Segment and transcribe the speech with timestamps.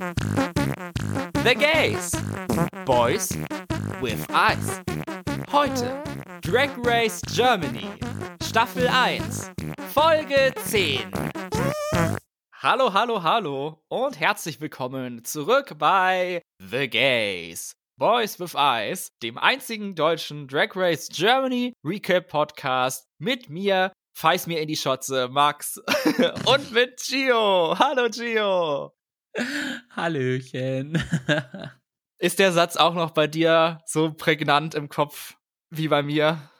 [0.00, 2.12] The Gays.
[2.86, 3.36] Boys
[4.00, 4.80] with Eyes.
[5.52, 6.02] Heute
[6.40, 7.86] Drag Race Germany.
[8.42, 9.50] Staffel 1.
[9.92, 11.12] Folge 10.
[12.62, 17.76] Hallo, hallo, hallo und herzlich willkommen zurück bei The Gays.
[17.98, 24.62] Boys with Eyes, dem einzigen deutschen Drag Race Germany Recap Podcast mit mir, Feiß mir
[24.62, 25.76] in die Schotze, Max
[26.46, 27.78] und mit Gio.
[27.78, 28.94] Hallo Gio.
[29.90, 31.02] Hallöchen.
[32.18, 35.36] Ist der Satz auch noch bei dir so prägnant im Kopf
[35.70, 36.50] wie bei mir?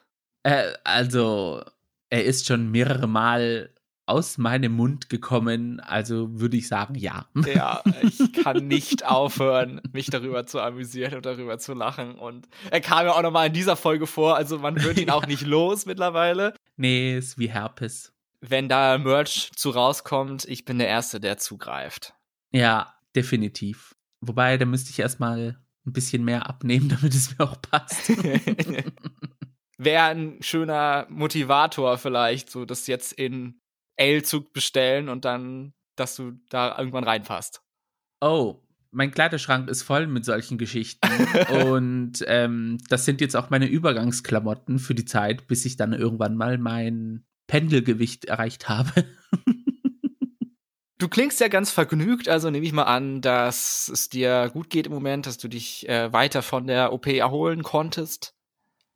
[0.43, 1.63] Äh, also,
[2.09, 3.73] er ist schon mehrere Mal
[4.07, 7.27] aus meinem Mund gekommen, also würde ich sagen, ja.
[7.45, 12.15] Ja, ich kann nicht aufhören, mich darüber zu amüsieren und darüber zu lachen.
[12.15, 15.27] Und er kam ja auch nochmal in dieser Folge vor, also man wird ihn auch
[15.27, 16.53] nicht los mittlerweile.
[16.75, 18.11] Nee, ist wie Herpes.
[18.41, 22.15] Wenn da Merch zu rauskommt, ich bin der Erste, der zugreift.
[22.51, 23.95] Ja, definitiv.
[24.21, 28.09] Wobei, da müsste ich erstmal ein bisschen mehr abnehmen, damit es mir auch passt.
[29.77, 33.59] Wäre ein schöner Motivator vielleicht, so das jetzt in
[33.95, 37.63] L-Zug bestellen und dann, dass du da irgendwann reinpasst.
[38.19, 41.07] Oh, mein Kleiderschrank ist voll mit solchen Geschichten.
[41.65, 46.35] und ähm, das sind jetzt auch meine Übergangsklamotten für die Zeit, bis ich dann irgendwann
[46.35, 49.05] mal mein Pendelgewicht erreicht habe.
[51.01, 54.85] Du klingst ja ganz vergnügt, also nehme ich mal an, dass es dir gut geht
[54.85, 58.35] im Moment, dass du dich äh, weiter von der OP erholen konntest.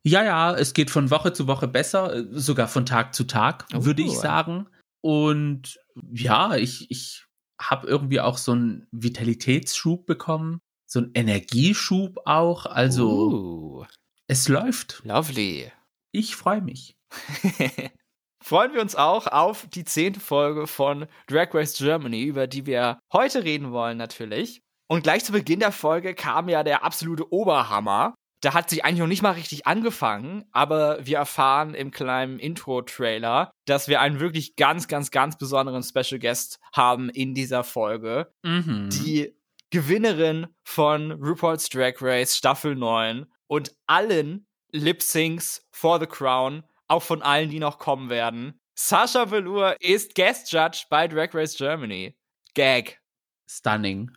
[0.04, 3.66] Ja, ja, es geht von Woche zu Woche besser, äh, sogar von Tag zu Tag,
[3.74, 4.68] oh, würde ich sagen.
[5.00, 5.80] Und
[6.12, 7.24] ja, ich, ich
[7.60, 12.66] habe irgendwie auch so einen Vitalitätsschub bekommen, so einen Energieschub auch.
[12.66, 13.84] Also uh,
[14.28, 15.02] es läuft.
[15.04, 15.72] Lovely.
[16.12, 16.96] Ich freue mich.
[18.46, 23.00] freuen wir uns auch auf die zehnte Folge von Drag Race Germany, über die wir
[23.12, 24.62] heute reden wollen natürlich.
[24.86, 28.14] Und gleich zu Beginn der Folge kam ja der absolute Oberhammer.
[28.40, 33.50] Da hat sie eigentlich noch nicht mal richtig angefangen, aber wir erfahren im kleinen Intro-Trailer,
[33.64, 38.30] dass wir einen wirklich ganz, ganz, ganz besonderen Special Guest haben in dieser Folge.
[38.44, 38.90] Mhm.
[38.90, 39.34] Die
[39.70, 47.02] Gewinnerin von RuPaul's Drag Race Staffel 9 und allen Lip Syncs for the Crown auch
[47.02, 48.58] von allen, die noch kommen werden.
[48.74, 52.14] Sascha Velour ist Guest Judge bei Drag Race Germany.
[52.54, 53.00] Gag.
[53.48, 54.10] Stunning.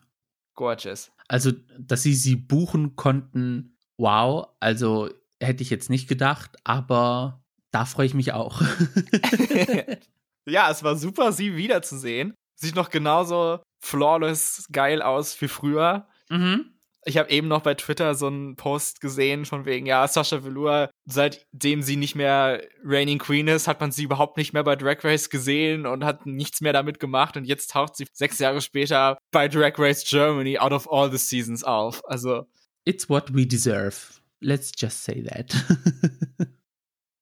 [0.56, 1.12] Gorgeous.
[1.28, 4.50] Also, dass sie sie buchen konnten, wow.
[4.60, 5.10] Also,
[5.40, 8.62] hätte ich jetzt nicht gedacht, aber da freue ich mich auch.
[10.46, 12.34] ja, es war super, sie wiederzusehen.
[12.56, 16.08] Sieht noch genauso flawless geil aus wie früher.
[16.30, 20.44] Mhm ich habe eben noch bei Twitter so einen Post gesehen von wegen, ja, Sascha
[20.44, 24.76] Velour, seitdem sie nicht mehr Reigning Queen ist, hat man sie überhaupt nicht mehr bei
[24.76, 28.62] Drag Race gesehen und hat nichts mehr damit gemacht und jetzt taucht sie sechs Jahre
[28.62, 32.02] später bei Drag Race Germany out of all the seasons auf.
[32.10, 32.46] Also.
[32.86, 34.20] It's what we deserve.
[34.42, 35.56] Let's just say that.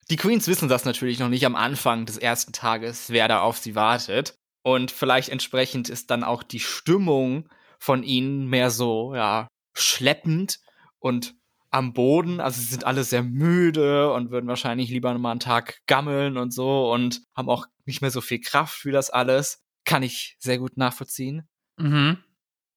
[0.09, 3.57] Die Queens wissen das natürlich noch nicht am Anfang des ersten Tages, wer da auf
[3.57, 4.35] sie wartet.
[4.63, 9.47] Und vielleicht entsprechend ist dann auch die Stimmung von ihnen mehr so, ja,
[9.79, 10.59] schleppend
[10.99, 11.35] und
[11.69, 12.39] am Boden.
[12.39, 16.51] Also sie sind alle sehr müde und würden wahrscheinlich lieber mal einen Tag gammeln und
[16.51, 19.63] so und haben auch nicht mehr so viel Kraft für das alles.
[19.85, 21.47] Kann ich sehr gut nachvollziehen.
[21.77, 22.17] Mhm.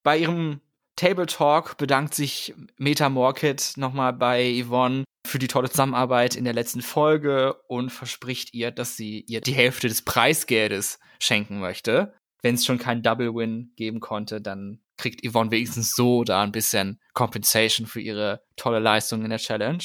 [0.02, 0.60] Bei ihrem
[0.96, 6.52] Table Talk bedankt sich Meta Morkit nochmal bei Yvonne für die tolle Zusammenarbeit in der
[6.52, 12.14] letzten Folge und verspricht ihr, dass sie ihr die Hälfte des Preisgeldes schenken möchte.
[12.42, 16.52] Wenn es schon keinen Double Win geben konnte, dann kriegt Yvonne wenigstens so da ein
[16.52, 19.82] bisschen Compensation für ihre tolle Leistung in der Challenge.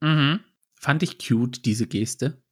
[0.00, 0.40] Mhm.
[0.78, 2.42] Fand ich cute, diese Geste.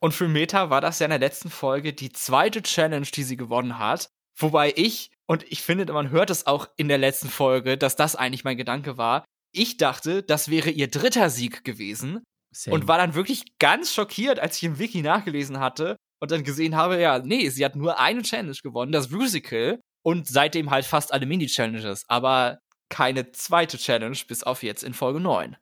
[0.00, 3.36] Und für Meta war das ja in der letzten Folge die zweite Challenge, die sie
[3.36, 4.10] gewonnen hat.
[4.36, 8.16] Wobei ich, und ich finde, man hört es auch in der letzten Folge, dass das
[8.16, 9.24] eigentlich mein Gedanke war.
[9.52, 12.22] Ich dachte, das wäre ihr dritter Sieg gewesen.
[12.52, 12.74] Same.
[12.74, 16.76] Und war dann wirklich ganz schockiert, als ich im Wiki nachgelesen hatte und dann gesehen
[16.76, 21.12] habe, ja, nee, sie hat nur eine Challenge gewonnen, das Musical und seitdem halt fast
[21.12, 25.56] alle Mini-Challenges, aber keine zweite Challenge bis auf jetzt in Folge 9.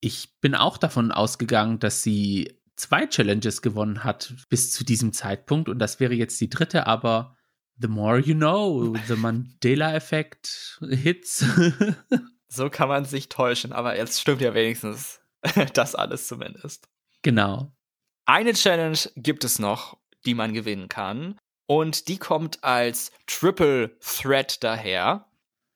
[0.00, 5.68] Ich bin auch davon ausgegangen, dass sie zwei Challenges gewonnen hat bis zu diesem Zeitpunkt
[5.68, 7.36] und das wäre jetzt die dritte, aber
[7.78, 11.44] the more you know, the Mandela-Effekt hits.
[12.48, 15.20] so kann man sich täuschen, aber jetzt stimmt ja wenigstens
[15.74, 16.88] das alles zumindest.
[17.22, 17.72] Genau.
[18.24, 21.38] Eine Challenge gibt es noch, die man gewinnen kann.
[21.72, 25.24] Und die kommt als Triple Threat daher.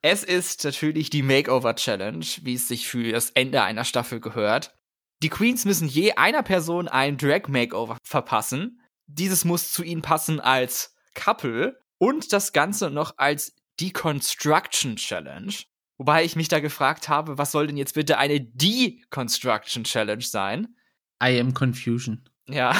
[0.02, 4.76] Es ist natürlich die Makeover Challenge, wie es sich für das Ende einer Staffel gehört.
[5.22, 8.82] Die Queens müssen je einer Person ein Drag Makeover verpassen.
[9.06, 15.54] Dieses muss zu ihnen passen als Couple und das Ganze noch als Deconstruction Challenge.
[15.96, 20.76] Wobei ich mich da gefragt habe, was soll denn jetzt bitte eine Deconstruction Challenge sein?
[21.24, 22.28] I am Confusion.
[22.48, 22.76] Ja.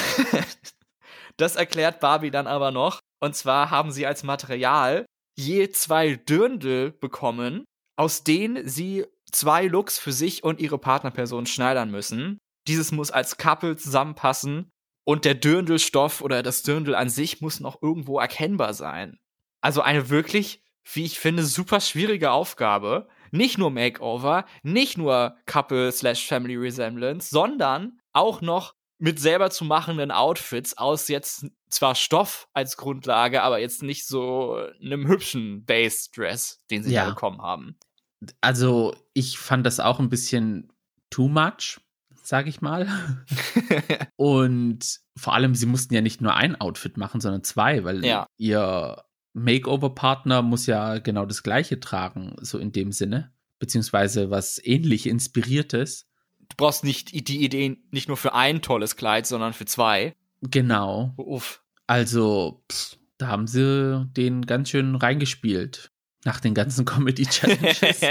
[1.39, 3.01] das erklärt Barbie dann aber noch.
[3.21, 7.65] Und zwar haben sie als Material je zwei Dirndl bekommen,
[7.97, 12.39] aus denen sie zwei Looks für sich und ihre Partnerperson schneidern müssen.
[12.69, 14.71] Dieses muss als Couple zusammenpassen
[15.05, 19.19] und der Dirndlstoff oder das Dirndl an sich muss noch irgendwo erkennbar sein.
[19.61, 23.09] Also eine wirklich, wie ich finde, super schwierige Aufgabe.
[23.31, 29.65] Nicht nur Makeover, nicht nur Couple slash Family Resemblance, sondern auch noch mit selber zu
[29.65, 36.65] machenden Outfits aus jetzt zwar Stoff als Grundlage, aber jetzt nicht so einem hübschen Base-Dress,
[36.71, 37.05] den sie ja.
[37.05, 37.77] da bekommen haben.
[38.41, 40.73] Also, ich fand das auch ein bisschen
[41.11, 41.81] too much,
[42.23, 42.89] sag ich mal.
[44.17, 48.27] Und vor allem, sie mussten ja nicht nur ein Outfit machen, sondern zwei, weil ja.
[48.39, 49.05] ihr
[49.35, 53.33] Makeover-Partner muss ja genau das gleiche tragen, so in dem Sinne.
[53.59, 56.09] Beziehungsweise was ähnlich Inspiriertes
[56.49, 60.15] du brauchst nicht die Ideen nicht nur für ein tolles Kleid, sondern für zwei.
[60.43, 61.13] Genau.
[61.17, 61.63] Uff.
[61.87, 65.93] Also, pff, da haben sie den ganz schön reingespielt.
[66.25, 68.01] Nach den ganzen Comedy-Challenges.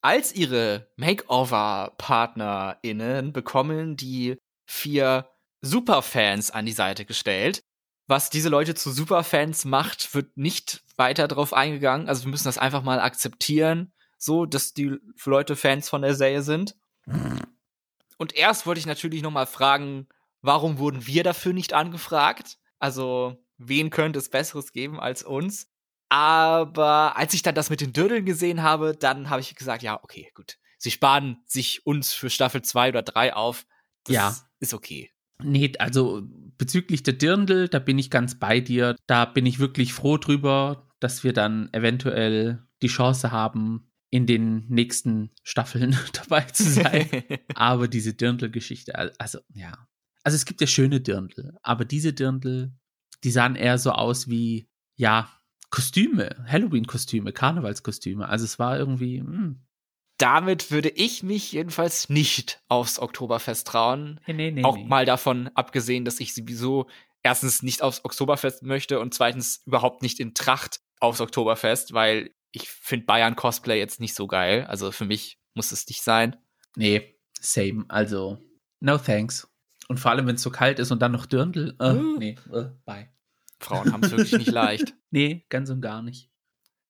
[0.00, 4.36] Als ihre Makeover-PartnerInnen bekommen die
[4.66, 5.28] vier
[5.62, 7.62] Superfans an die Seite gestellt.
[8.06, 12.08] Was diese Leute zu Superfans macht, wird nicht weiter drauf eingegangen.
[12.08, 16.42] Also wir müssen das einfach mal akzeptieren, so dass die Leute Fans von der Serie
[16.42, 16.76] sind.
[18.18, 20.08] Und erst wollte ich natürlich noch mal fragen,
[20.40, 22.58] warum wurden wir dafür nicht angefragt?
[22.78, 25.68] Also, wen könnte es Besseres geben als uns?
[26.08, 30.02] Aber als ich dann das mit den Dödeln gesehen habe, dann habe ich gesagt, ja,
[30.02, 30.58] okay, gut.
[30.78, 33.66] Sie sparen sich uns für Staffel 2 oder 3 auf.
[34.04, 34.36] Das ja.
[34.60, 35.10] ist okay.
[35.42, 36.22] Nee, also
[36.58, 38.96] bezüglich der Dirndl, da bin ich ganz bei dir.
[39.06, 44.64] Da bin ich wirklich froh drüber, dass wir dann eventuell die Chance haben, in den
[44.68, 47.08] nächsten Staffeln dabei zu sein.
[47.56, 49.88] aber diese Dirndl-Geschichte, also ja.
[50.22, 52.72] Also es gibt ja schöne Dirndl, aber diese Dirndl,
[53.24, 55.28] die sahen eher so aus wie, ja,
[55.70, 58.28] Kostüme, Halloween-Kostüme, Karnevalskostüme.
[58.28, 59.20] Also es war irgendwie.
[59.20, 59.36] Mh.
[59.36, 59.66] Hm.
[60.18, 64.20] Damit würde ich mich jedenfalls nicht aufs Oktoberfest trauen.
[64.28, 66.86] Nee, nee, nee, Auch mal davon abgesehen, dass ich sowieso
[67.24, 72.70] erstens nicht aufs Oktoberfest möchte und zweitens überhaupt nicht in Tracht aufs Oktoberfest, weil ich
[72.70, 74.64] finde Bayern Cosplay jetzt nicht so geil.
[74.68, 76.36] Also für mich muss es nicht sein.
[76.76, 77.84] Nee, same.
[77.88, 78.38] Also,
[78.80, 79.48] no thanks.
[79.88, 81.76] Und vor allem, wenn es so kalt ist und dann noch Dirndl.
[81.80, 82.16] Äh, uh.
[82.16, 83.10] Nee, äh, bye.
[83.58, 84.94] Frauen haben es wirklich nicht leicht.
[85.10, 86.30] Nee, ganz und gar nicht.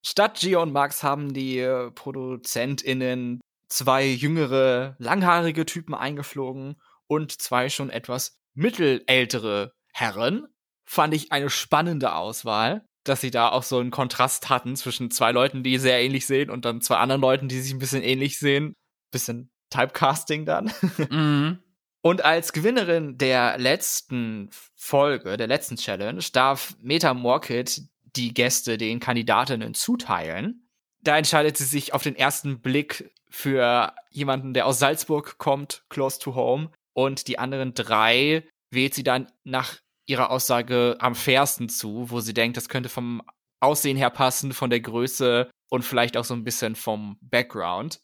[0.03, 6.77] Statt Gio und Max haben die äh, ProduzentInnen zwei jüngere, langhaarige Typen eingeflogen
[7.07, 10.47] und zwei schon etwas mittelältere Herren.
[10.85, 15.33] Fand ich eine spannende Auswahl dass sie da auch so einen Kontrast hatten zwischen zwei
[15.33, 18.39] Leuten, die sehr ähnlich sehen und dann zwei anderen Leuten, die sich ein bisschen ähnlich
[18.39, 18.75] sehen.
[19.11, 20.73] Bisschen Typecasting dann.
[21.11, 21.59] Mhm.
[22.01, 27.81] Und als Gewinnerin der letzten Folge, der letzten Challenge, darf Meta Morkit
[28.15, 30.69] die Gäste den Kandidatinnen zuteilen.
[31.01, 36.19] Da entscheidet sie sich auf den ersten Blick für jemanden, der aus Salzburg kommt, close
[36.19, 36.71] to home.
[36.93, 42.35] Und die anderen drei wählt sie dann nach ihrer Aussage am fairsten zu, wo sie
[42.35, 43.23] denkt, das könnte vom
[43.61, 48.01] Aussehen her passen, von der Größe und vielleicht auch so ein bisschen vom Background.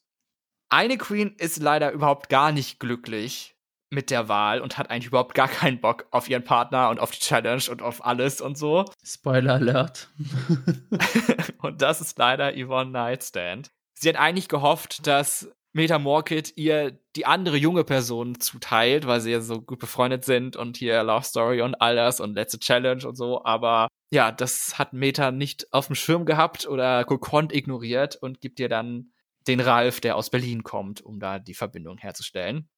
[0.71, 3.57] Eine Queen ist leider überhaupt gar nicht glücklich
[3.91, 7.11] mit der Wahl und hat eigentlich überhaupt gar keinen Bock auf ihren Partner und auf
[7.11, 8.85] die Challenge und auf alles und so.
[9.05, 10.09] Spoiler Alert.
[11.59, 13.71] und das ist leider Yvonne Nightstand.
[13.95, 19.31] Sie hat eigentlich gehofft, dass Meta Morkit ihr die andere junge Person zuteilt, weil sie
[19.31, 23.07] ja so gut befreundet sind und hier Love Story und all das und letzte Challenge
[23.07, 23.45] und so.
[23.45, 28.59] Aber ja, das hat Meta nicht auf dem Schirm gehabt oder gekonnt ignoriert und gibt
[28.59, 29.13] ihr dann
[29.47, 32.69] den Ralf, der aus Berlin kommt, um da die Verbindung herzustellen.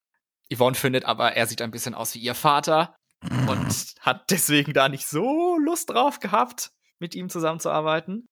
[0.53, 4.89] Yvonne findet aber, er sieht ein bisschen aus wie ihr Vater und hat deswegen da
[4.89, 8.27] nicht so Lust drauf gehabt, mit ihm zusammenzuarbeiten.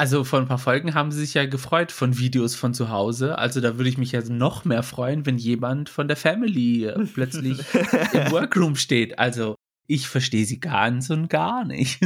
[0.00, 3.36] Also vor ein paar Folgen haben sie sich ja gefreut von Videos von zu Hause.
[3.36, 7.04] Also da würde ich mich ja noch mehr freuen, wenn jemand von der Family äh,
[7.14, 9.18] plötzlich im Workroom steht.
[9.18, 12.00] Also ich verstehe sie ganz und gar nicht.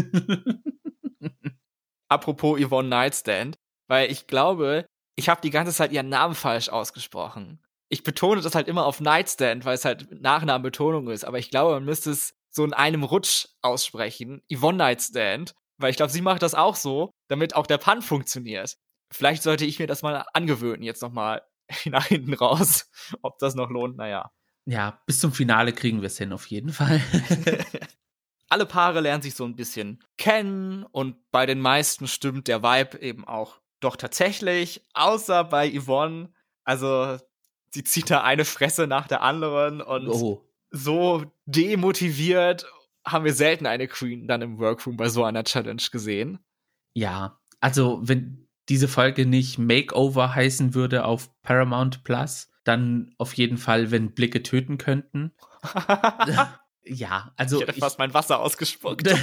[2.09, 3.55] Apropos Yvonne Nightstand,
[3.87, 7.61] weil ich glaube, ich habe die ganze Zeit ihren Namen falsch ausgesprochen.
[7.91, 11.75] Ich betone das halt immer auf Nightstand, weil es halt Nachnamenbetonung ist, aber ich glaube,
[11.75, 14.43] man müsste es so in einem Rutsch aussprechen.
[14.53, 15.55] Yvonne Nightstand.
[15.79, 18.77] Weil ich glaube, sie macht das auch so, damit auch der Pun funktioniert.
[19.13, 21.43] Vielleicht sollte ich mir das mal angewöhnen, jetzt nochmal
[21.85, 22.91] nach hinten raus.
[23.23, 24.31] Ob das noch lohnt, naja.
[24.67, 27.01] Ja, bis zum Finale kriegen wir es hin, auf jeden Fall.
[28.49, 33.01] alle Paare lernen sich so ein bisschen kennen und bei den meisten stimmt der Vibe
[33.01, 36.33] eben auch doch tatsächlich, außer bei Yvonne.
[36.65, 37.19] Also
[37.71, 40.49] sie zieht da eine Fresse nach der anderen und oh.
[40.71, 42.67] so demotiviert
[43.07, 46.39] haben wir selten eine Queen dann im Workroom bei so einer Challenge gesehen.
[46.95, 53.59] Ja, also wenn diese Folge nicht Makeover heißen würde auf Paramount Plus, dann auf jeden
[53.59, 55.33] Fall, wenn Blicke töten könnten.
[56.85, 57.61] ja, also.
[57.61, 59.07] Ich hätte fast mein Wasser ausgespuckt.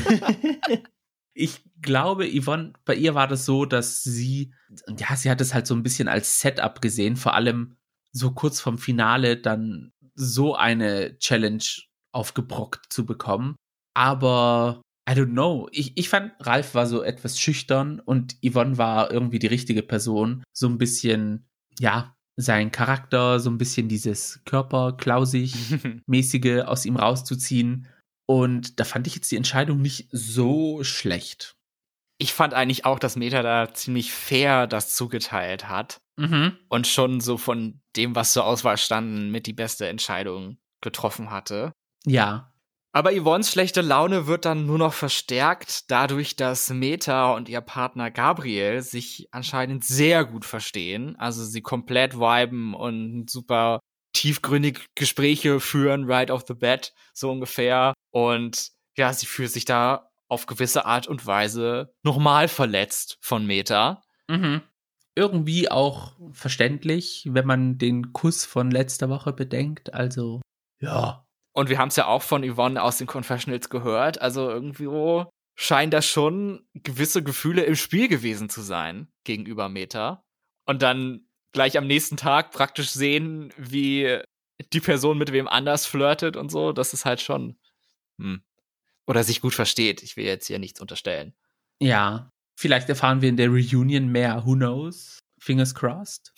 [1.33, 4.53] ich glaube, Yvonne, bei ihr war das so, dass sie,
[4.97, 7.77] ja, sie hat es halt so ein bisschen als Setup gesehen, vor allem
[8.11, 11.63] so kurz vorm Finale dann so eine Challenge
[12.11, 13.55] aufgebrockt zu bekommen.
[13.93, 15.69] Aber I don't know.
[15.71, 20.43] Ich, ich fand, Ralf war so etwas schüchtern und Yvonne war irgendwie die richtige Person.
[20.53, 21.47] So ein bisschen,
[21.79, 27.87] ja, sein Charakter, so ein bisschen dieses Körperklausig-mäßige aus ihm rauszuziehen.
[28.25, 31.55] Und da fand ich jetzt die Entscheidung nicht so schlecht.
[32.17, 35.97] Ich fand eigentlich auch, dass Meta da ziemlich fair das zugeteilt hat.
[36.17, 36.57] Mhm.
[36.69, 41.73] Und schon so von dem, was zur Auswahl standen, mit die beste Entscheidung getroffen hatte.
[42.05, 42.50] Ja.
[42.93, 48.11] Aber Yvonnes schlechte Laune wird dann nur noch verstärkt, dadurch, dass Meta und ihr Partner
[48.11, 51.15] Gabriel sich anscheinend sehr gut verstehen.
[51.17, 53.79] Also sie komplett viben und super
[54.13, 57.93] tiefgründige Gespräche führen, right off the bat, so ungefähr.
[58.11, 64.01] Und ja, sie fühlt sich da auf gewisse Art und Weise nochmal verletzt von Meta.
[64.27, 64.61] Mhm.
[65.15, 69.93] Irgendwie auch verständlich, wenn man den Kuss von letzter Woche bedenkt.
[69.93, 70.41] Also,
[70.79, 74.21] ja, und wir haben es ja auch von Yvonne aus den Confessionals gehört.
[74.21, 80.23] Also irgendwie scheinen da schon gewisse Gefühle im Spiel gewesen zu sein gegenüber Meta.
[80.65, 84.19] Und dann gleich am nächsten Tag praktisch sehen, wie
[84.71, 86.71] die Person mit wem anders flirtet und so.
[86.71, 87.59] Das ist halt schon.
[88.17, 88.43] Hm.
[89.07, 90.03] Oder sich gut versteht.
[90.03, 91.33] Ich will jetzt hier nichts unterstellen.
[91.79, 92.31] Ja.
[92.55, 94.45] Vielleicht erfahren wir in der Reunion mehr.
[94.45, 95.19] Who knows?
[95.39, 96.33] Fingers crossed.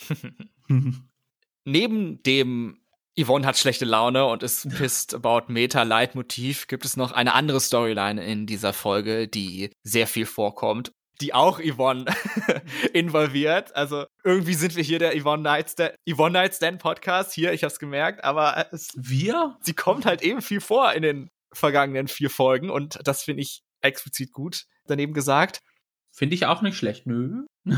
[1.66, 2.83] Neben dem
[3.20, 6.68] Yvonne hat schlechte Laune und ist pissed about Meta-Leitmotiv.
[6.68, 10.92] Gibt es noch eine andere Storyline in dieser Folge, die sehr viel vorkommt,
[11.22, 12.06] die auch Yvonne
[12.94, 13.76] involviert.
[13.76, 18.24] Also irgendwie sind wir hier der Yvonne Nightstand, Yvonne Nightstand Podcast hier, ich hab's gemerkt,
[18.24, 19.58] aber es, wir?
[19.62, 23.62] Sie kommt halt eben viel vor in den vergangenen vier Folgen und das finde ich
[23.82, 25.60] explizit gut daneben gesagt.
[26.12, 27.46] Finde ich auch nicht schlecht, nö.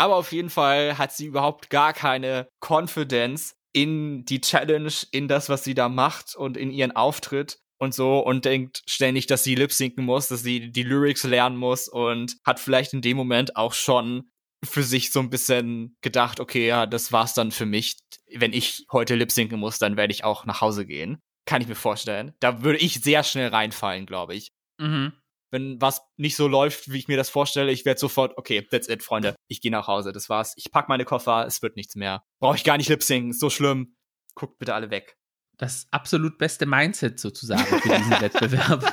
[0.00, 5.48] Aber auf jeden Fall hat sie überhaupt gar keine Confidence, in die Challenge, in das,
[5.48, 9.54] was sie da macht und in ihren Auftritt und so und denkt ständig, dass sie
[9.54, 13.54] lip sinken muss, dass sie die Lyrics lernen muss und hat vielleicht in dem Moment
[13.54, 14.30] auch schon
[14.64, 17.98] für sich so ein bisschen gedacht, okay, ja, das war's dann für mich.
[18.34, 21.22] Wenn ich heute lip sinken muss, dann werde ich auch nach Hause gehen.
[21.46, 22.34] Kann ich mir vorstellen.
[22.40, 24.50] Da würde ich sehr schnell reinfallen, glaube ich.
[24.78, 25.12] Mhm
[25.50, 28.88] wenn was nicht so läuft, wie ich mir das vorstelle, ich werde sofort, okay, that's
[28.88, 29.34] it, Freunde.
[29.46, 30.54] Ich gehe nach Hause, das war's.
[30.56, 32.22] Ich pack meine Koffer, es wird nichts mehr.
[32.40, 33.96] Brauche ich gar nicht lip singen, so schlimm.
[34.34, 35.16] Guckt bitte alle weg.
[35.56, 38.84] Das absolut beste Mindset sozusagen für diesen Wettbewerb.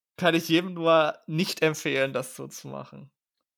[0.16, 3.10] Kann ich jedem nur nicht empfehlen, das so zu machen.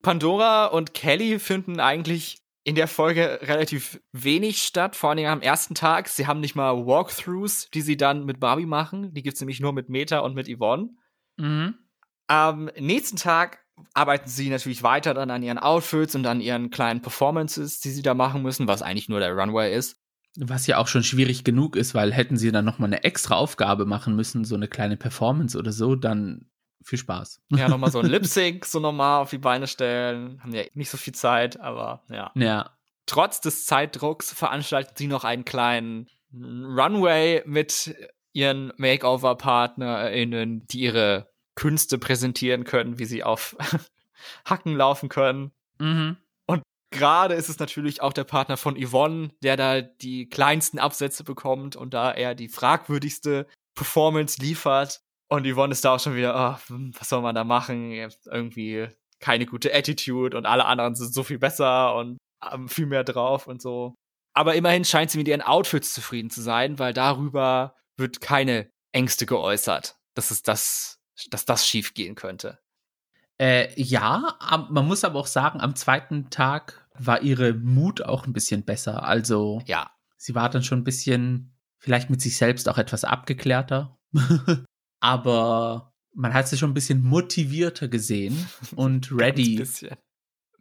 [0.02, 5.74] Pandora und Kelly finden eigentlich in der Folge relativ wenig statt, vor allem am ersten
[5.74, 6.08] Tag.
[6.08, 9.12] Sie haben nicht mal Walkthroughs, die sie dann mit Barbie machen.
[9.14, 10.90] Die gibt's nämlich nur mit Meta und mit Yvonne.
[11.36, 11.74] Mhm.
[12.26, 13.58] Am nächsten Tag
[13.94, 18.02] arbeiten sie natürlich weiter dann an ihren Outfits und an ihren kleinen Performances, die sie
[18.02, 19.98] da machen müssen, was eigentlich nur der Runway ist.
[20.36, 23.84] Was ja auch schon schwierig genug ist, weil hätten sie dann nochmal eine extra Aufgabe
[23.84, 26.46] machen müssen, so eine kleine Performance oder so, dann
[26.82, 27.42] viel Spaß.
[27.50, 30.40] Ja, nochmal so ein Lip Sync so normal auf die Beine stellen.
[30.42, 32.30] Haben ja nicht so viel Zeit, aber ja.
[32.34, 32.70] Ja.
[33.06, 37.94] Trotz des Zeitdrucks veranstalten sie noch einen kleinen Runway mit
[38.32, 43.56] ihren Makeover-PartnerInnen, die ihre Künste präsentieren können, wie sie auf
[44.44, 45.52] Hacken laufen können.
[45.78, 46.16] Mhm.
[46.46, 51.24] Und gerade ist es natürlich auch der Partner von Yvonne, der da die kleinsten Absätze
[51.24, 55.00] bekommt und da er die fragwürdigste Performance liefert.
[55.28, 57.92] Und Yvonne ist da auch schon wieder, oh, was soll man da machen?
[58.26, 63.04] Irgendwie keine gute Attitude und alle anderen sind so viel besser und haben viel mehr
[63.04, 63.94] drauf und so.
[64.34, 69.26] Aber immerhin scheint sie mit ihren Outfits zufrieden zu sein, weil darüber wird keine Ängste
[69.26, 72.58] geäußert, dass es das, dass das schief gehen könnte.
[73.38, 74.38] Äh, ja,
[74.70, 79.04] man muss aber auch sagen, am zweiten Tag war ihre Mut auch ein bisschen besser.
[79.04, 79.90] Also, ja.
[80.16, 83.98] Sie war dann schon ein bisschen, vielleicht mit sich selbst auch etwas abgeklärter.
[85.00, 88.46] aber man hat sie schon ein bisschen motivierter gesehen
[88.76, 89.64] und ready.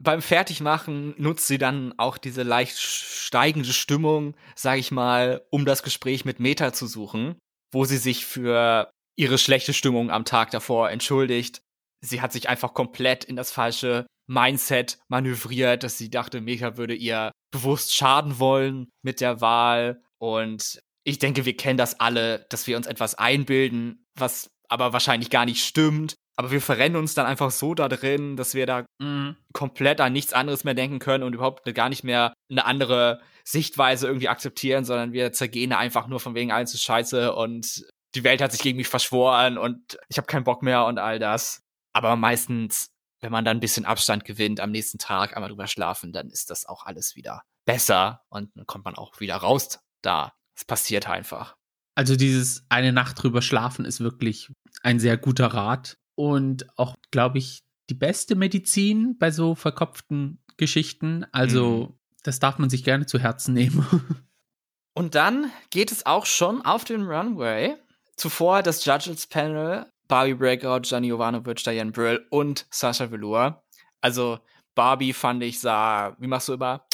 [0.02, 5.84] Beim Fertigmachen nutzt sie dann auch diese leicht steigende Stimmung, sag ich mal, um das
[5.84, 7.38] Gespräch mit Meta zu suchen,
[7.72, 11.62] wo sie sich für ihre schlechte Stimmung am Tag davor entschuldigt.
[12.04, 16.96] Sie hat sich einfach komplett in das falsche Mindset manövriert, dass sie dachte, Mega würde
[16.96, 20.02] ihr bewusst schaden wollen mit der Wahl.
[20.18, 25.30] Und ich denke, wir kennen das alle, dass wir uns etwas einbilden, was aber wahrscheinlich
[25.30, 26.16] gar nicht stimmt.
[26.38, 29.36] Aber wir verrennen uns dann einfach so da drin, dass wir da mm.
[29.54, 34.08] komplett an nichts anderes mehr denken können und überhaupt gar nicht mehr eine andere Sichtweise
[34.08, 37.86] irgendwie akzeptieren, sondern wir zergehen einfach nur von wegen alles ist scheiße und
[38.16, 41.20] die Welt hat sich gegen mich verschworen und ich habe keinen Bock mehr und all
[41.20, 41.62] das.
[41.94, 46.12] Aber meistens, wenn man dann ein bisschen Abstand gewinnt, am nächsten Tag einmal drüber schlafen,
[46.12, 50.34] dann ist das auch alles wieder besser und dann kommt man auch wieder raus da.
[50.58, 51.56] Es passiert einfach.
[51.96, 57.40] Also dieses eine Nacht drüber schlafen ist wirklich ein sehr guter Rat und auch, glaube
[57.40, 61.26] ich, die beste Medizin bei so verkopften Geschichten.
[61.32, 62.00] Also, mhm.
[62.22, 63.84] das darf man sich gerne zu Herzen nehmen.
[64.94, 67.76] Und dann geht es auch schon auf den Runway.
[68.18, 73.64] Zuvor das Judges Panel, Barbie Breakout, Gianni Jovanovic, Diane Brill und Sasha Velour.
[74.02, 74.40] Also,
[74.76, 76.86] Barbie fand ich sah, wie machst du immer?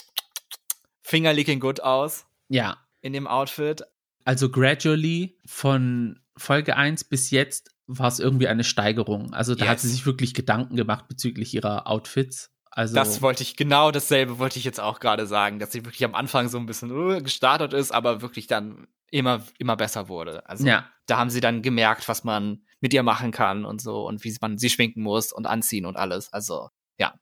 [1.01, 2.25] Fingerlicking good aus.
[2.47, 2.77] Ja.
[3.01, 3.83] In dem Outfit.
[4.23, 9.33] Also gradually von Folge 1 bis jetzt war es irgendwie eine Steigerung.
[9.33, 9.71] Also da yes.
[9.71, 12.51] hat sie sich wirklich Gedanken gemacht bezüglich ihrer Outfits.
[12.69, 16.05] Also das wollte ich, genau dasselbe wollte ich jetzt auch gerade sagen, dass sie wirklich
[16.05, 20.47] am Anfang so ein bisschen uh, gestartet ist, aber wirklich dann immer, immer besser wurde.
[20.47, 20.85] Also ja.
[21.07, 24.35] da haben sie dann gemerkt, was man mit ihr machen kann und so und wie
[24.41, 26.31] man sie schminken muss und anziehen und alles.
[26.31, 27.15] Also, ja.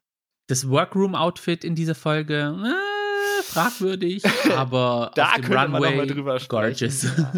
[0.48, 4.24] Das Workroom-Outfit in dieser Folge, äh, fragwürdig,
[4.56, 7.04] aber da auf dem Runway, man drüber gorgeous.
[7.04, 7.32] Ja.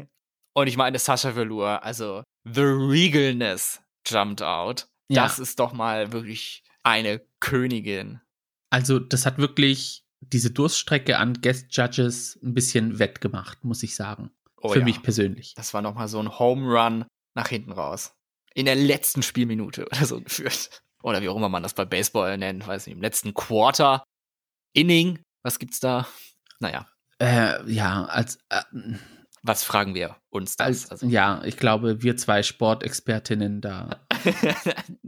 [0.54, 4.88] und ich meine, Sascha Velour, also The Regalness jumped out.
[5.08, 5.24] Ja.
[5.24, 8.20] Das ist doch mal wirklich eine Königin.
[8.70, 14.30] Also, das hat wirklich diese Durststrecke an Guest Judges ein bisschen wettgemacht, muss ich sagen.
[14.60, 14.84] Oh, Für ja.
[14.84, 15.54] mich persönlich.
[15.54, 18.14] Das war nochmal so ein Home Run nach hinten raus.
[18.54, 20.82] In der letzten Spielminute oder so geführt.
[21.02, 24.04] Oder wie auch immer man das bei Baseball nennt, weiß nicht, im letzten Quarter.
[24.72, 26.08] Inning, was gibt's da?
[26.60, 26.88] Naja.
[27.20, 28.62] Äh, ja, als äh,
[29.44, 30.90] was fragen wir uns das?
[30.90, 34.06] Also, ja, ich glaube, wir zwei Sportexpertinnen da.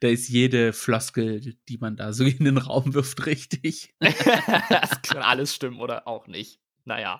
[0.00, 3.92] da ist jede Floskel, die man da so in den Raum wirft, richtig.
[4.00, 6.60] das kann alles stimmen oder auch nicht.
[6.84, 7.18] Naja.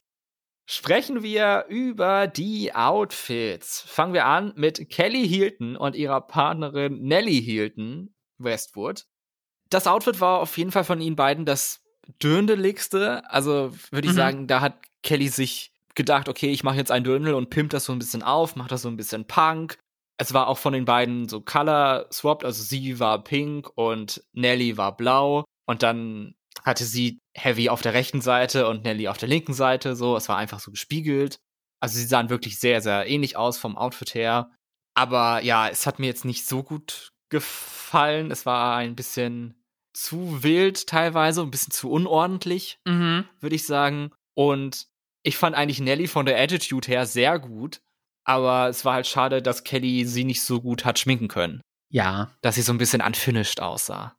[0.66, 3.80] Sprechen wir über die Outfits.
[3.80, 9.06] Fangen wir an mit Kelly Hilton und ihrer Partnerin Nellie Hilton, Westwood.
[9.68, 11.82] Das Outfit war auf jeden Fall von ihnen beiden das
[12.22, 13.28] dürndeligste.
[13.30, 14.18] Also würde ich mhm.
[14.18, 17.84] sagen, da hat Kelly sich gedacht, okay, ich mache jetzt ein Döndel und pimpt das
[17.84, 19.78] so ein bisschen auf, macht das so ein bisschen Punk.
[20.16, 24.76] Es war auch von den beiden so color swapped, also sie war pink und Nelly
[24.76, 29.28] war blau und dann hatte sie Heavy auf der rechten Seite und Nelly auf der
[29.28, 31.38] linken Seite, so, es war einfach so gespiegelt.
[31.80, 34.50] Also sie sahen wirklich sehr, sehr ähnlich aus vom Outfit her.
[34.94, 38.32] Aber ja, es hat mir jetzt nicht so gut gefallen.
[38.32, 39.57] Es war ein bisschen
[39.98, 43.24] zu wild teilweise, ein bisschen zu unordentlich, mhm.
[43.40, 44.12] würde ich sagen.
[44.34, 44.86] Und
[45.22, 47.80] ich fand eigentlich Nelly von der Attitude her sehr gut,
[48.24, 51.60] aber es war halt schade, dass Kelly sie nicht so gut hat schminken können.
[51.90, 52.30] Ja.
[52.42, 54.16] Dass sie so ein bisschen unfinished aussah.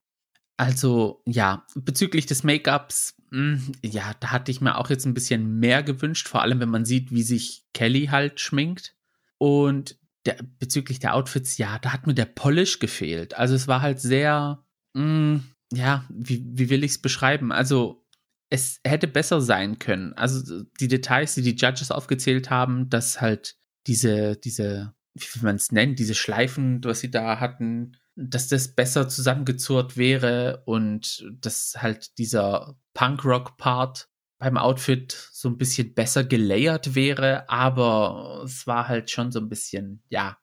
[0.57, 5.59] Also, ja, bezüglich des Make-ups, hm, ja, da hatte ich mir auch jetzt ein bisschen
[5.59, 8.95] mehr gewünscht, vor allem wenn man sieht, wie sich Kelly halt schminkt.
[9.37, 13.35] Und der, bezüglich der Outfits, ja, da hat mir der Polish gefehlt.
[13.35, 17.51] Also es war halt sehr, mh, hm, ja, wie, wie will ich es beschreiben?
[17.51, 18.05] Also
[18.49, 20.13] es hätte besser sein können.
[20.13, 25.71] Also die Details, die die Judges aufgezählt haben, dass halt diese, diese, wie man es
[25.71, 32.17] nennen, diese Schleifen, was sie da hatten, dass das besser zusammengezurrt wäre und dass halt
[32.17, 39.31] dieser Punkrock-Part beim Outfit so ein bisschen besser gelayert wäre, aber es war halt schon
[39.31, 40.37] so ein bisschen, ja,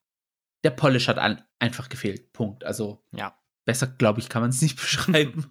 [0.64, 2.32] der Polish hat an, einfach gefehlt.
[2.32, 2.64] Punkt.
[2.64, 5.44] Also, ja, besser, glaube ich, kann man es nicht beschreiben.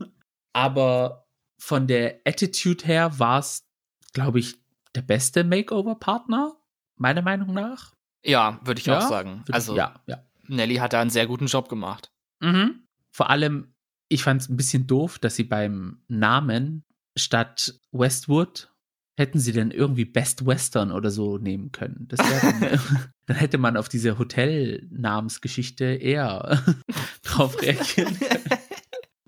[0.53, 1.27] Aber
[1.59, 3.67] von der Attitude her war es,
[4.13, 4.55] glaube ich,
[4.95, 6.55] der beste Makeover-Partner,
[6.95, 7.93] meiner Meinung nach.
[8.23, 9.43] Ja, würde ich ja, auch sagen.
[9.51, 10.23] Also, ja, ja.
[10.47, 12.11] Nelly hat da einen sehr guten Job gemacht.
[12.39, 12.87] Mhm.
[13.11, 13.75] Vor allem,
[14.09, 16.83] ich fand es ein bisschen doof, dass sie beim Namen
[17.17, 18.71] statt Westwood
[19.17, 22.07] hätten sie denn irgendwie Best Western oder so nehmen können.
[22.09, 22.59] Das dann,
[23.25, 26.63] dann hätte man auf diese Hotelnamensgeschichte eher
[27.23, 28.43] drauf reagieren können.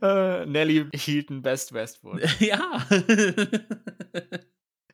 [0.01, 2.21] Äh, Nelly Hilton Best Westwood.
[2.39, 2.85] Ja.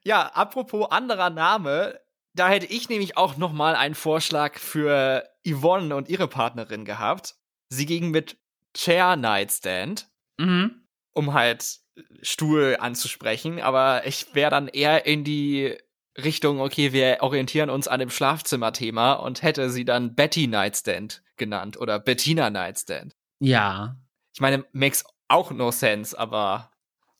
[0.03, 1.99] ja, apropos anderer Name,
[2.33, 7.35] da hätte ich nämlich auch noch mal einen Vorschlag für Yvonne und ihre Partnerin gehabt.
[7.69, 8.37] Sie ging mit
[8.73, 10.85] Chair Nightstand, mhm.
[11.13, 11.82] um halt
[12.21, 15.77] Stuhl anzusprechen, aber ich wäre dann eher in die
[16.17, 21.77] Richtung, okay, wir orientieren uns an dem Schlafzimmer-Thema und hätte sie dann Betty Nightstand genannt
[21.77, 23.15] oder Bettina Nightstand.
[23.39, 23.97] Ja.
[24.33, 26.71] Ich meine, makes auch no sense, aber.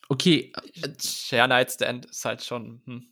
[0.10, 0.54] Okay.
[1.02, 2.82] Share Nightstand ist halt schon.
[2.86, 3.08] Hm.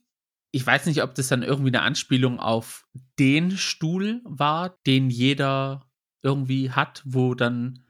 [0.51, 2.85] Ich weiß nicht, ob das dann irgendwie eine Anspielung auf
[3.17, 5.89] den Stuhl war, den jeder
[6.21, 7.85] irgendwie hat, wo dann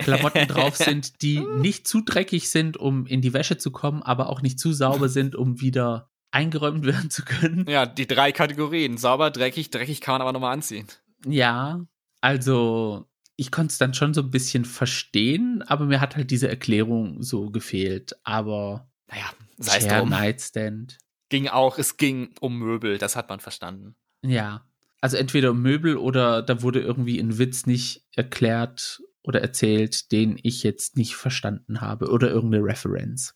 [0.00, 4.28] Klamotten drauf sind, die nicht zu dreckig sind, um in die Wäsche zu kommen, aber
[4.28, 7.66] auch nicht zu sauber sind, um wieder eingeräumt werden zu können.
[7.68, 8.98] Ja, die drei Kategorien.
[8.98, 10.86] Sauber, dreckig, dreckig kann man aber nochmal anziehen.
[11.26, 11.84] Ja,
[12.20, 16.48] also ich konnte es dann schon so ein bisschen verstehen, aber mir hat halt diese
[16.48, 18.16] Erklärung so gefehlt.
[18.24, 20.10] Aber naja, sei es drum.
[20.10, 20.98] Nightstand.
[21.28, 23.94] Ging auch, es ging um Möbel, das hat man verstanden.
[24.22, 24.64] Ja.
[25.00, 30.40] Also entweder um Möbel oder da wurde irgendwie ein Witz nicht erklärt oder erzählt, den
[30.42, 33.34] ich jetzt nicht verstanden habe oder irgendeine Reference.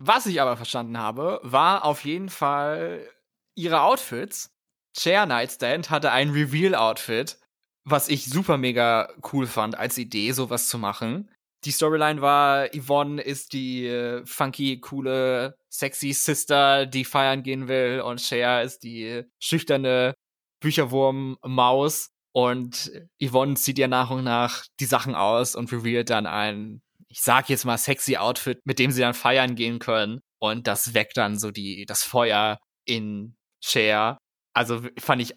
[0.00, 3.08] Was ich aber verstanden habe, war auf jeden Fall
[3.54, 4.50] ihre Outfits.
[4.98, 7.38] Chair Nightstand hatte ein Reveal-Outfit,
[7.84, 11.30] was ich super mega cool fand als Idee, sowas zu machen.
[11.64, 18.00] Die Storyline war, Yvonne ist die äh, funky, coole, sexy Sister, die feiern gehen will
[18.00, 20.14] und Cher ist die schüchterne
[20.60, 22.90] Bücherwurm-Maus und
[23.22, 27.50] Yvonne zieht ihr nach und nach die Sachen aus und revealt dann ein ich sag
[27.50, 30.22] jetzt mal sexy Outfit, mit dem sie dann feiern gehen können.
[30.38, 34.16] Und das weckt dann so die, das Feuer in Cher.
[34.54, 35.34] Also fand ich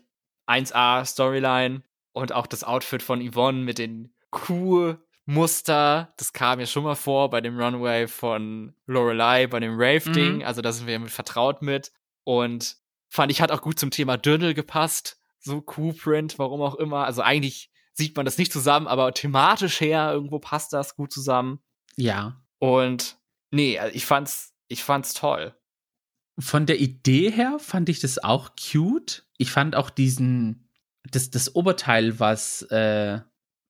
[0.47, 6.13] 1A Storyline und auch das Outfit von Yvonne mit den Kuh-Muster.
[6.17, 10.38] Das kam ja schon mal vor bei dem Runway von Lorelei, bei dem Rave-Ding.
[10.38, 10.43] Mhm.
[10.43, 11.91] Also da sind wir mit vertraut mit.
[12.23, 12.77] Und
[13.10, 15.19] fand ich hat auch gut zum Thema Dürndl gepasst.
[15.45, 17.05] So Kuh-Print, warum auch immer.
[17.05, 21.60] Also eigentlich sieht man das nicht zusammen, aber thematisch her irgendwo passt das gut zusammen.
[21.95, 22.41] Ja.
[22.58, 23.17] Und
[23.51, 25.55] nee, also ich fand's, ich fand's toll.
[26.39, 29.27] Von der Idee her fand ich das auch cute.
[29.38, 30.67] Ich fand auch diesen,
[31.12, 33.21] das, das Oberteil, was äh,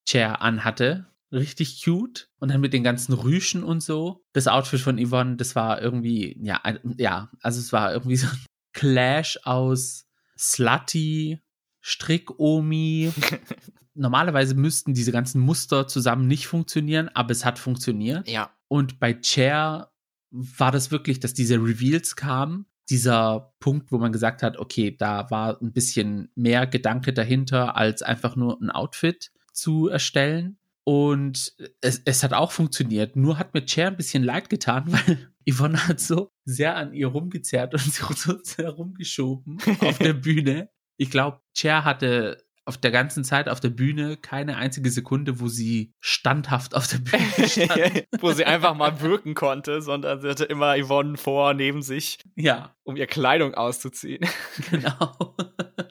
[0.07, 2.29] Chair anhatte, richtig cute.
[2.39, 4.23] Und dann mit den ganzen Rüschen und so.
[4.31, 6.63] Das Outfit von Yvonne, das war irgendwie, ja,
[6.97, 10.07] ja, also es war irgendwie so ein Clash aus
[10.37, 11.41] Slutty,
[11.87, 13.13] Strick-Omi,
[13.93, 18.27] normalerweise müssten diese ganzen Muster zusammen nicht funktionieren, aber es hat funktioniert.
[18.27, 18.49] Ja.
[18.67, 19.91] Und bei Chair
[20.31, 22.65] war das wirklich, dass diese Reveals kamen.
[22.89, 28.01] Dieser Punkt, wo man gesagt hat, okay, da war ein bisschen mehr Gedanke dahinter, als
[28.01, 30.57] einfach nur ein Outfit zu erstellen.
[30.83, 33.15] Und es, es hat auch funktioniert.
[33.15, 37.07] Nur hat mir Chair ein bisschen leid getan, weil Yvonne hat so sehr an ihr
[37.07, 40.69] rumgezerrt und sie so sehr rumgeschoben auf der Bühne.
[40.97, 45.47] Ich glaube, Chair hatte auf der ganzen Zeit auf der Bühne keine einzige Sekunde, wo
[45.47, 48.07] sie standhaft auf der Bühne stand.
[48.19, 52.17] wo sie einfach mal wirken konnte, sondern sie hatte immer Yvonne vor, neben sich.
[52.35, 52.75] Ja.
[52.83, 54.27] Um ihr Kleidung auszuziehen.
[54.69, 55.35] Genau.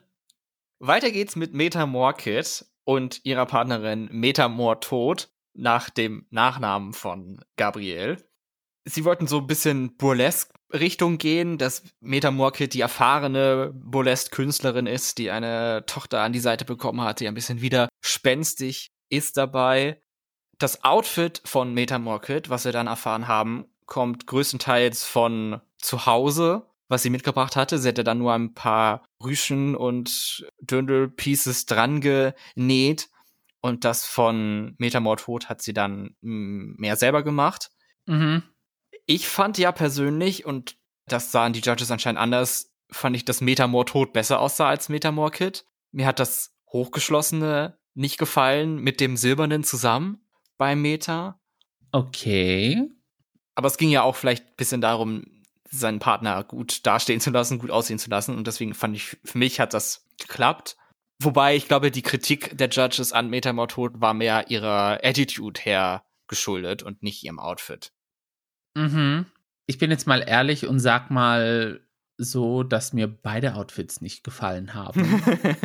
[0.81, 7.43] Weiter geht's mit Meta Morkit und ihrer Partnerin Meta Mor Tod nach dem Nachnamen von
[7.57, 8.17] Gabriel.
[8.85, 12.31] Sie wollten so ein bisschen burlesque Richtung gehen, dass Meta
[12.75, 17.61] die erfahrene Burlesque-Künstlerin ist, die eine Tochter an die Seite bekommen hat, die ein bisschen
[17.61, 20.03] wieder spenstig ist dabei.
[20.59, 21.99] Das Outfit von Meta
[22.51, 27.79] was wir dann erfahren haben, kommt größtenteils von zu Hause, was sie mitgebracht hatte.
[27.79, 33.09] Sie hätte dann nur ein paar Rüschen und Döndel-Pieces dran genäht.
[33.61, 37.71] Und das von Metamorphot hat sie dann mm, mehr selber gemacht.
[38.07, 38.43] Mhm
[39.07, 43.87] ich fand ja persönlich, und das sahen die Judges anscheinend anders, fand ich, dass Metamor
[43.87, 45.67] tot besser aussah als Metamor Kid.
[45.93, 51.41] Mir hat das Hochgeschlossene nicht gefallen mit dem Silbernen zusammen bei Meta.
[51.93, 52.91] Okay.
[53.55, 55.25] Aber es ging ja auch vielleicht ein bisschen darum,
[55.71, 58.37] seinen Partner gut dastehen zu lassen, gut aussehen zu lassen.
[58.37, 60.77] Und deswegen fand ich, für mich hat das geklappt.
[61.23, 66.05] Wobei ich glaube, die Kritik der Judges an Metamor Tod war mehr ihrer Attitude her
[66.27, 67.93] geschuldet und nicht ihrem Outfit.
[68.75, 69.27] Mhm.
[69.67, 71.81] Ich bin jetzt mal ehrlich und sag mal
[72.17, 75.23] so, dass mir beide Outfits nicht gefallen haben.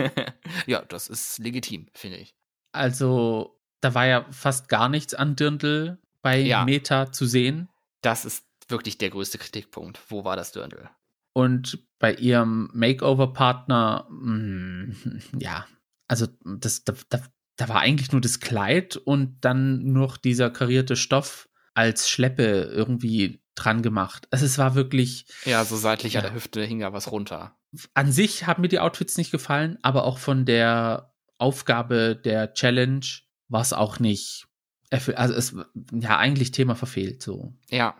[0.65, 2.33] ja, das ist legitim, finde ich.
[2.71, 6.65] Also, da war ja fast gar nichts an Dirndl bei ja.
[6.65, 7.69] Meta zu sehen.
[8.01, 9.99] Das ist wirklich der größte Kritikpunkt.
[10.09, 10.89] Wo war das Dirndl?
[11.33, 15.67] Und bei ihrem Makeover-Partner, mm, ja,
[16.07, 17.21] also das, da, da,
[17.57, 21.48] da war eigentlich nur das Kleid und dann noch dieser karierte Stoff
[21.79, 24.27] als Schleppe irgendwie dran gemacht.
[24.31, 25.25] Also es war wirklich.
[25.45, 26.19] Ja, so seitlich ja.
[26.19, 27.57] an der Hüfte hing da was runter.
[27.93, 33.05] An sich haben mir die Outfits nicht gefallen, aber auch von der Aufgabe der Challenge
[33.47, 34.47] war es auch nicht.
[34.91, 35.55] Also es
[35.93, 37.53] ja eigentlich Thema verfehlt so.
[37.69, 37.95] Ja,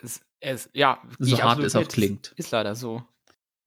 [0.00, 2.28] es, es ja, so hart es auch klingt.
[2.28, 3.02] Ist, ist leider so.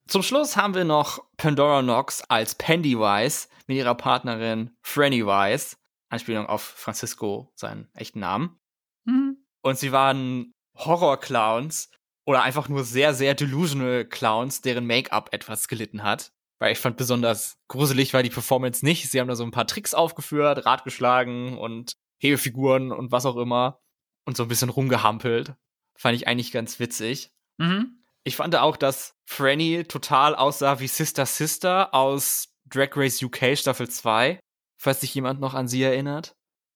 [0.07, 5.75] Zum Schluss haben wir noch Pandora Knox als Pennywise mit ihrer Partnerin Franny Wise.
[6.07, 8.57] Anspielung auf Francisco, seinen echten Namen.
[9.03, 9.37] Mhm.
[9.67, 11.91] Und sie waren Horror-Clowns
[12.25, 16.31] oder einfach nur sehr, sehr delusional Clowns, deren Make-up etwas gelitten hat.
[16.59, 19.11] Weil ich fand besonders gruselig war die Performance nicht.
[19.11, 23.35] Sie haben da so ein paar Tricks aufgeführt, Rad geschlagen und Hebefiguren und was auch
[23.35, 23.79] immer.
[24.25, 25.55] Und so ein bisschen rumgehampelt.
[25.97, 27.31] Fand ich eigentlich ganz witzig.
[27.57, 28.03] Mhm.
[28.23, 33.89] Ich fand auch, dass Franny total aussah wie Sister Sister aus Drag Race UK Staffel
[33.89, 34.39] 2,
[34.77, 36.35] falls sich jemand noch an sie erinnert.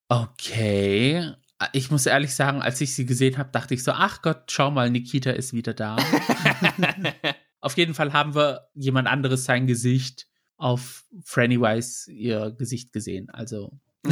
[0.09, 1.35] Okay.
[1.73, 4.71] Ich muss ehrlich sagen, als ich sie gesehen habe, dachte ich so, ach Gott, schau
[4.71, 5.97] mal, Nikita ist wieder da.
[7.59, 13.29] auf jeden Fall haben wir jemand anderes sein Gesicht auf Franny Wise ihr Gesicht gesehen.
[13.29, 13.71] Also.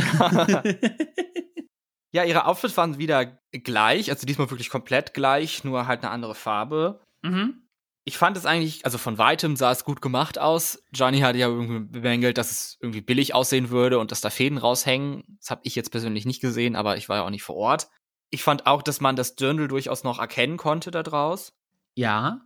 [2.11, 6.35] ja, ihre Outfits waren wieder gleich, also diesmal wirklich komplett gleich, nur halt eine andere
[6.35, 7.01] Farbe.
[7.21, 7.63] Mhm.
[8.05, 10.81] Ich fand es eigentlich, also von weitem sah es gut gemacht aus.
[10.93, 14.57] Johnny hatte ja irgendwie bemängelt, dass es irgendwie billig aussehen würde und dass da Fäden
[14.57, 15.37] raushängen.
[15.39, 17.89] Das habe ich jetzt persönlich nicht gesehen, aber ich war ja auch nicht vor Ort.
[18.31, 21.53] Ich fand auch, dass man das Dirndl durchaus noch erkennen konnte da draus.
[21.95, 22.41] Ja.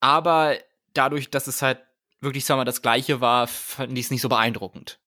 [0.00, 0.56] Aber
[0.94, 1.80] dadurch, dass es halt
[2.20, 5.00] wirklich, sagen wir mal, das gleiche war, fand ich es nicht so beeindruckend.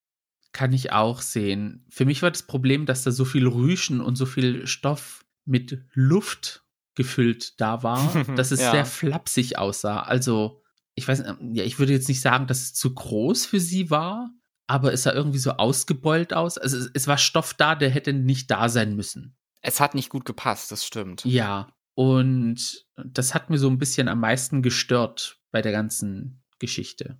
[0.52, 1.86] Kann ich auch sehen.
[1.90, 5.80] Für mich war das Problem, dass da so viel Rüschen und so viel Stoff mit
[5.94, 6.65] Luft
[6.96, 8.72] gefüllt da war, dass es ja.
[8.72, 10.02] sehr flapsig aussah.
[10.02, 10.62] Also,
[10.96, 14.32] ich weiß, ja, ich würde jetzt nicht sagen, dass es zu groß für sie war,
[14.68, 16.58] aber es sah irgendwie so ausgebeult aus.
[16.58, 19.36] Also, es, es war Stoff da, der hätte nicht da sein müssen.
[19.62, 21.26] Es hat nicht gut gepasst, das stimmt.
[21.26, 27.18] Ja, und das hat mir so ein bisschen am meisten gestört bei der ganzen Geschichte.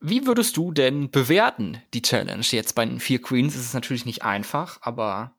[0.00, 2.44] Wie würdest du denn bewerten die Challenge?
[2.44, 5.36] Jetzt bei den vier Queens ist es natürlich nicht einfach, aber.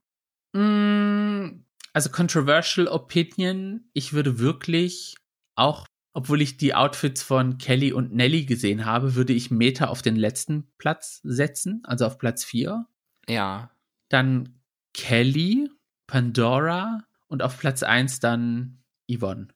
[0.53, 1.63] Mm,
[1.97, 5.15] also controversial opinion, ich würde wirklich
[5.55, 10.03] auch, obwohl ich die Outfits von Kelly und Nelly gesehen habe, würde ich Meta auf
[10.03, 12.85] den letzten Platz setzen, also auf Platz 4.
[13.27, 13.71] Ja.
[14.09, 14.59] Dann
[14.93, 15.71] Kelly,
[16.05, 19.47] Pandora und auf Platz 1 dann Yvonne.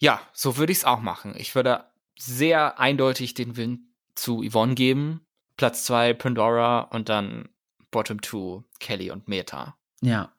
[0.00, 1.34] Ja, so würde ich es auch machen.
[1.36, 1.84] Ich würde
[2.16, 5.26] sehr eindeutig den Win zu Yvonne geben.
[5.56, 7.48] Platz 2 Pandora und dann
[7.90, 9.76] Bottom 2 Kelly und Meta.
[10.00, 10.32] Ja,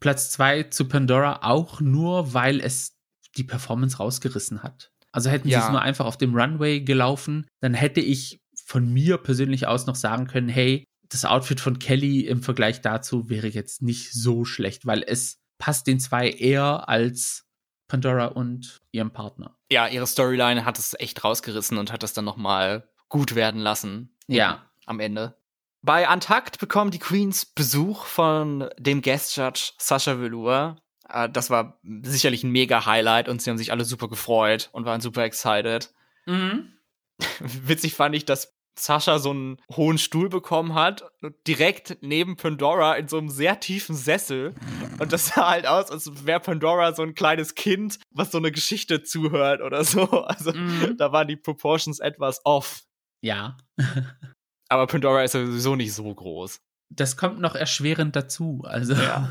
[0.00, 2.96] Platz 2 zu Pandora auch nur, weil es
[3.36, 4.90] die Performance rausgerissen hat.
[5.12, 5.60] Also hätten ja.
[5.60, 9.86] sie es nur einfach auf dem Runway gelaufen, dann hätte ich von mir persönlich aus
[9.86, 14.44] noch sagen können, hey, das Outfit von Kelly im Vergleich dazu wäre jetzt nicht so
[14.44, 17.46] schlecht, weil es passt den zwei eher als
[17.88, 19.56] Pandora und ihrem Partner.
[19.70, 23.60] Ja, ihre Storyline hat es echt rausgerissen und hat es dann noch mal gut werden
[23.60, 24.16] lassen.
[24.28, 24.70] Ja.
[24.86, 25.39] Am Ende.
[25.82, 30.76] Bei Antakt bekommen die Queens Besuch von dem Guest Judge Sascha Velour.
[31.08, 34.84] Äh, das war sicherlich ein mega Highlight und sie haben sich alle super gefreut und
[34.84, 35.92] waren super excited.
[36.26, 36.72] Mhm.
[37.40, 41.04] Witzig fand ich, dass Sascha so einen hohen Stuhl bekommen hat,
[41.46, 44.54] direkt neben Pandora in so einem sehr tiefen Sessel.
[44.98, 48.52] Und das sah halt aus, als wäre Pandora so ein kleines Kind, was so eine
[48.52, 50.08] Geschichte zuhört oder so.
[50.30, 50.96] Also mhm.
[50.96, 52.82] da waren die Proportions etwas off.
[53.20, 53.56] Ja.
[54.70, 56.60] Aber Pandora ist ja sowieso nicht so groß.
[56.90, 58.62] Das kommt noch erschwerend dazu.
[58.64, 58.94] Also.
[58.94, 59.30] Ja.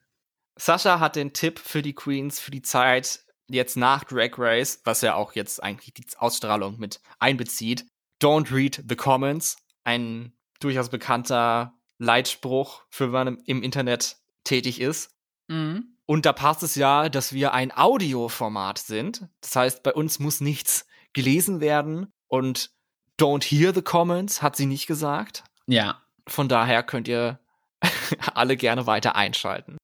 [0.58, 5.02] Sascha hat den Tipp für die Queens für die Zeit jetzt nach Drag Race, was
[5.02, 7.86] ja auch jetzt eigentlich die Ausstrahlung mit einbezieht.
[8.22, 9.56] Don't read the comments.
[9.84, 15.10] Ein durchaus bekannter Leitspruch, für wenn man im Internet tätig ist.
[15.48, 15.96] Mhm.
[16.06, 19.28] Und da passt es ja, dass wir ein Audioformat sind.
[19.40, 22.75] Das heißt, bei uns muss nichts gelesen werden und
[23.18, 25.44] Don't hear the comments, hat sie nicht gesagt.
[25.66, 26.02] Ja.
[26.28, 27.38] Von daher könnt ihr
[28.34, 29.76] alle gerne weiter einschalten.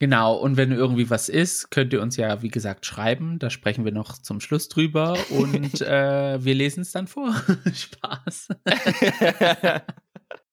[0.00, 3.38] Genau, und wenn irgendwie was ist, könnt ihr uns ja, wie gesagt, schreiben.
[3.38, 7.34] Da sprechen wir noch zum Schluss drüber und äh, wir lesen es dann vor.
[7.72, 8.48] Spaß.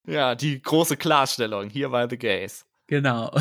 [0.08, 2.65] ja, die große Klarstellung hier bei The Gays.
[2.88, 3.36] Genau.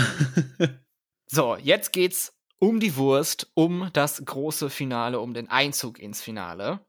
[1.27, 6.81] so, jetzt geht's um die Wurst, um das große Finale, um den Einzug ins Finale.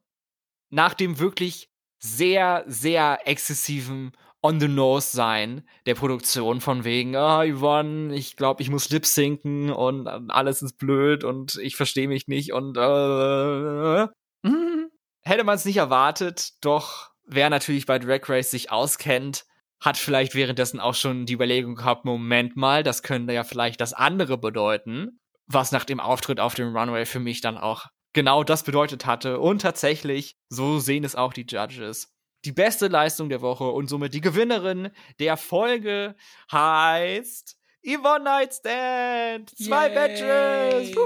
[0.70, 1.71] Nach dem wirklich
[2.02, 4.12] sehr, sehr exzessiven
[4.42, 8.90] on the nose sein der Produktion von wegen, ah, oh, Yvonne, ich glaube, ich muss
[8.90, 14.06] lip sinken und alles ist blöd und ich verstehe mich nicht und äh,
[14.42, 14.90] mhm.
[15.22, 19.44] hätte man es nicht erwartet, doch wer natürlich bei Drag Race sich auskennt,
[19.80, 23.92] hat vielleicht währenddessen auch schon die Überlegung gehabt, Moment mal, das könnte ja vielleicht das
[23.92, 28.62] andere bedeuten, was nach dem Auftritt auf dem Runway für mich dann auch genau das
[28.62, 29.40] bedeutet hatte.
[29.40, 32.12] Und tatsächlich, so sehen es auch die Judges.
[32.44, 36.16] Die beste Leistung der Woche und somit die Gewinnerin der Folge
[36.50, 39.50] heißt Yvonne Nightstand.
[39.56, 40.94] Zwei Yay.
[40.94, 40.96] Badges.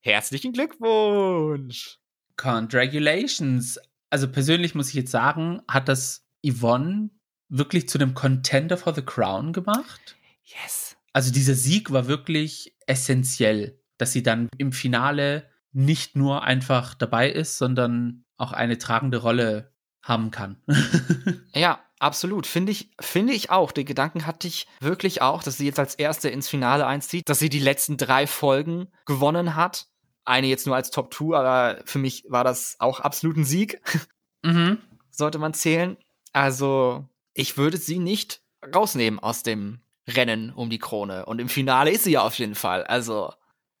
[0.00, 1.98] Herzlichen Glückwunsch.
[2.36, 3.78] Congratulations.
[4.08, 7.10] Also persönlich muss ich jetzt sagen, hat das Yvonne
[7.48, 10.16] wirklich zu einem Contender for the Crown gemacht?
[10.44, 10.96] Yes.
[11.12, 17.30] Also dieser Sieg war wirklich essentiell, dass sie dann im Finale nicht nur einfach dabei
[17.30, 20.56] ist, sondern auch eine tragende Rolle haben kann.
[21.54, 22.46] ja, absolut.
[22.46, 23.72] Finde ich, finde ich auch.
[23.72, 27.40] Den Gedanken hatte ich wirklich auch, dass sie jetzt als Erste ins Finale einzieht, dass
[27.40, 29.88] sie die letzten drei Folgen gewonnen hat.
[30.24, 33.80] Eine jetzt nur als Top 2, aber für mich war das auch absolut ein Sieg.
[34.42, 34.78] Mhm.
[35.10, 35.96] Sollte man zählen.
[36.32, 41.26] Also, ich würde sie nicht rausnehmen aus dem Rennen um die Krone.
[41.26, 42.84] Und im Finale ist sie ja auf jeden Fall.
[42.84, 43.32] Also.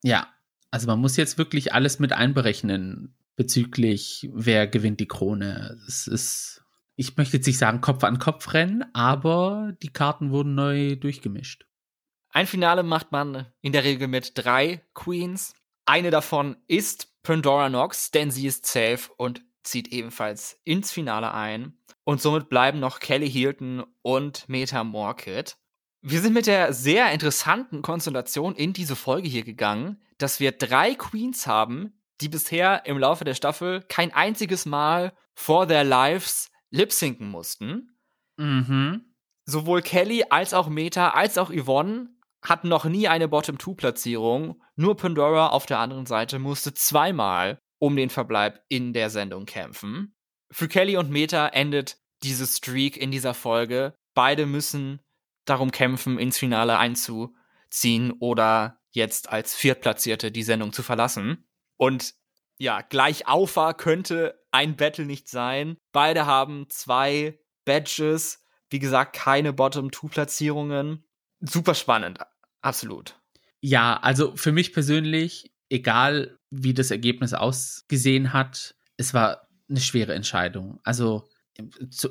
[0.02, 0.28] Ja,
[0.70, 5.78] also man muss jetzt wirklich alles mit einberechnen bezüglich, wer gewinnt die Krone.
[5.86, 6.64] Es ist,
[6.96, 11.66] ich möchte jetzt nicht sagen Kopf an Kopf rennen, aber die Karten wurden neu durchgemischt.
[12.30, 15.54] Ein Finale macht man in der Regel mit drei Queens.
[15.86, 21.78] Eine davon ist Pandora Nox, denn sie ist safe und zieht ebenfalls ins Finale ein.
[22.04, 25.56] Und somit bleiben noch Kelly Hilton und Meta Morkit.
[26.08, 30.94] Wir sind mit der sehr interessanten Konstellation in diese Folge hier gegangen, dass wir drei
[30.94, 37.28] Queens haben, die bisher im Laufe der Staffel kein einziges Mal vor their lives lip-sinken
[37.28, 37.98] mussten.
[38.36, 39.16] Mhm.
[39.46, 44.62] Sowohl Kelly als auch Meta als auch Yvonne hatten noch nie eine Bottom-2-Platzierung.
[44.76, 50.14] Nur Pandora auf der anderen Seite musste zweimal um den Verbleib in der Sendung kämpfen.
[50.52, 53.96] Für Kelly und Meta endet diese Streak in dieser Folge.
[54.14, 55.00] Beide müssen
[55.46, 61.46] darum kämpfen, ins Finale einzuziehen oder jetzt als Viertplatzierte die Sendung zu verlassen.
[61.76, 62.14] Und
[62.58, 65.76] ja, gleich Aufa könnte ein Battle nicht sein.
[65.92, 68.42] Beide haben zwei Badges.
[68.70, 71.04] Wie gesagt, keine Bottom-2-Platzierungen.
[71.40, 72.18] Super spannend.
[72.62, 73.20] Absolut.
[73.60, 80.14] Ja, also für mich persönlich, egal wie das Ergebnis ausgesehen hat, es war eine schwere
[80.14, 80.80] Entscheidung.
[80.82, 81.28] Also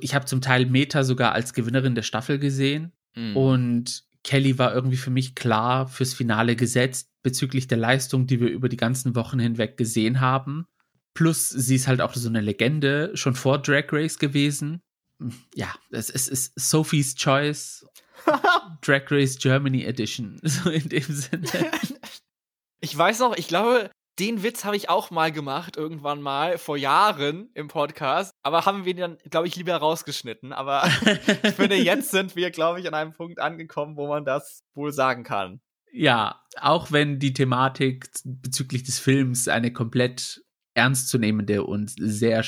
[0.02, 3.38] ich habe zum Teil Meta sogar als Gewinnerin der Staffel gesehen mhm.
[3.38, 8.50] und Kelly war irgendwie für mich klar fürs Finale gesetzt bezüglich der Leistung, die wir
[8.50, 10.66] über die ganzen Wochen hinweg gesehen haben.
[11.14, 14.82] Plus, sie ist halt auch so eine Legende, schon vor Drag Race gewesen.
[15.54, 17.86] Ja, es, es ist Sophie's Choice.
[18.82, 21.48] Drag Race Germany Edition, so in dem Sinne.
[22.82, 26.78] Ich weiß noch, ich glaube, den Witz habe ich auch mal gemacht, irgendwann mal, vor
[26.78, 28.32] Jahren im Podcast.
[28.44, 30.54] Aber haben wir dann, glaube ich, lieber rausgeschnitten.
[30.54, 30.86] Aber
[31.44, 34.92] ich finde, jetzt sind wir, glaube ich, an einem Punkt angekommen, wo man das wohl
[34.92, 35.60] sagen kann.
[35.92, 40.42] Ja, auch wenn die Thematik bezüglich des Films eine komplett
[40.74, 42.44] ernstzunehmende und sehr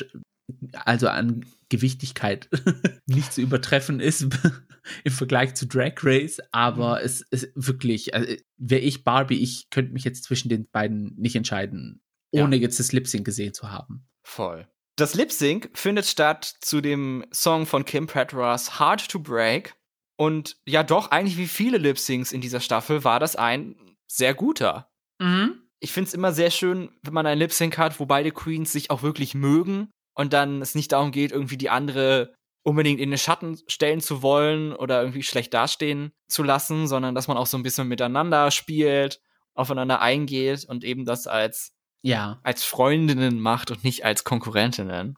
[0.86, 2.49] also an Gewichtigkeit
[3.06, 4.27] nicht zu übertreffen ist
[5.03, 7.06] im Vergleich zu Drag Race, aber mhm.
[7.06, 11.36] es ist wirklich, also, wäre ich Barbie, ich könnte mich jetzt zwischen den beiden nicht
[11.36, 12.01] entscheiden,
[12.32, 12.62] ohne ja.
[12.62, 14.08] jetzt das Lip Sync gesehen zu haben.
[14.23, 14.67] Voll.
[14.95, 19.75] Das Lip Sync findet statt zu dem Song von Kim Petras Hard to Break.
[20.15, 23.75] Und ja, doch, eigentlich wie viele Lip Syncs in dieser Staffel war das ein
[24.08, 24.89] sehr guter.
[25.19, 25.62] Mhm.
[25.80, 28.71] Ich finde es immer sehr schön, wenn man ein Lip Sync hat, wo beide Queens
[28.71, 33.12] sich auch wirklich mögen und dann es nicht darum geht, irgendwie die andere unbedingt in
[33.12, 37.45] den Schatten stellen zu wollen oder irgendwie schlecht dastehen zu lassen, sondern dass man auch
[37.45, 39.21] so ein bisschen miteinander spielt,
[39.53, 42.39] aufeinander eingeht und eben das als ja.
[42.43, 45.17] als Freundinnen macht und nicht als Konkurrentinnen,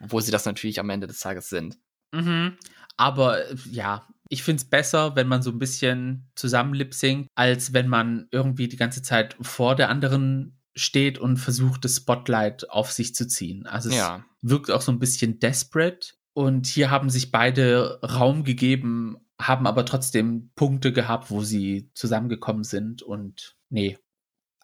[0.00, 1.76] obwohl sie das natürlich am Ende des Tages sind.
[2.12, 2.56] Mhm.
[2.96, 6.94] Aber ja, ich finde es besser, wenn man so ein bisschen zusammen lip
[7.34, 12.70] als wenn man irgendwie die ganze Zeit vor der anderen steht und versucht, das Spotlight
[12.70, 13.66] auf sich zu ziehen.
[13.66, 14.24] Also es ja.
[14.48, 16.14] Wirkt auch so ein bisschen desperate.
[16.32, 22.64] Und hier haben sich beide Raum gegeben, haben aber trotzdem Punkte gehabt, wo sie zusammengekommen
[22.64, 23.02] sind.
[23.02, 23.98] Und nee,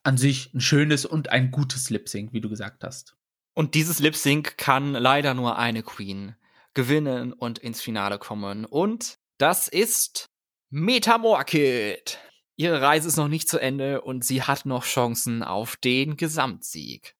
[0.02, 3.16] an sich ein schönes und ein gutes Lip Sync, wie du gesagt hast.
[3.54, 6.34] Und dieses Lip Sync kann leider nur eine Queen
[6.74, 8.64] gewinnen und ins Finale kommen.
[8.64, 10.30] Und das ist
[10.70, 12.18] Metamorkid.
[12.56, 17.16] Ihre Reise ist noch nicht zu Ende und sie hat noch Chancen auf den Gesamtsieg.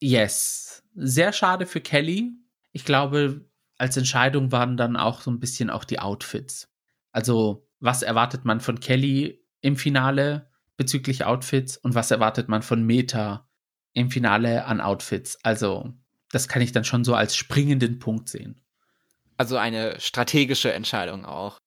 [0.00, 0.82] Yes.
[0.94, 2.32] Sehr schade für Kelly.
[2.72, 3.48] Ich glaube,
[3.78, 6.68] als Entscheidung waren dann auch so ein bisschen auch die Outfits.
[7.12, 12.84] Also, was erwartet man von Kelly im Finale bezüglich Outfits und was erwartet man von
[12.84, 13.48] Meta
[13.92, 15.38] im Finale an Outfits?
[15.42, 15.94] Also,
[16.30, 18.60] das kann ich dann schon so als springenden Punkt sehen.
[19.36, 21.58] Also eine strategische Entscheidung auch.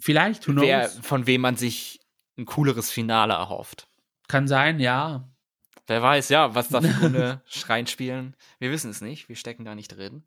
[0.00, 0.66] Vielleicht, who knows?
[0.66, 2.00] Wer, von wem man sich
[2.36, 3.88] ein cooleres Finale erhofft.
[4.28, 5.29] Kann sein, ja.
[5.90, 8.36] Wer weiß, ja, was da für Gründe reinspielen.
[8.60, 10.22] Wir wissen es nicht, wir stecken da nicht drin.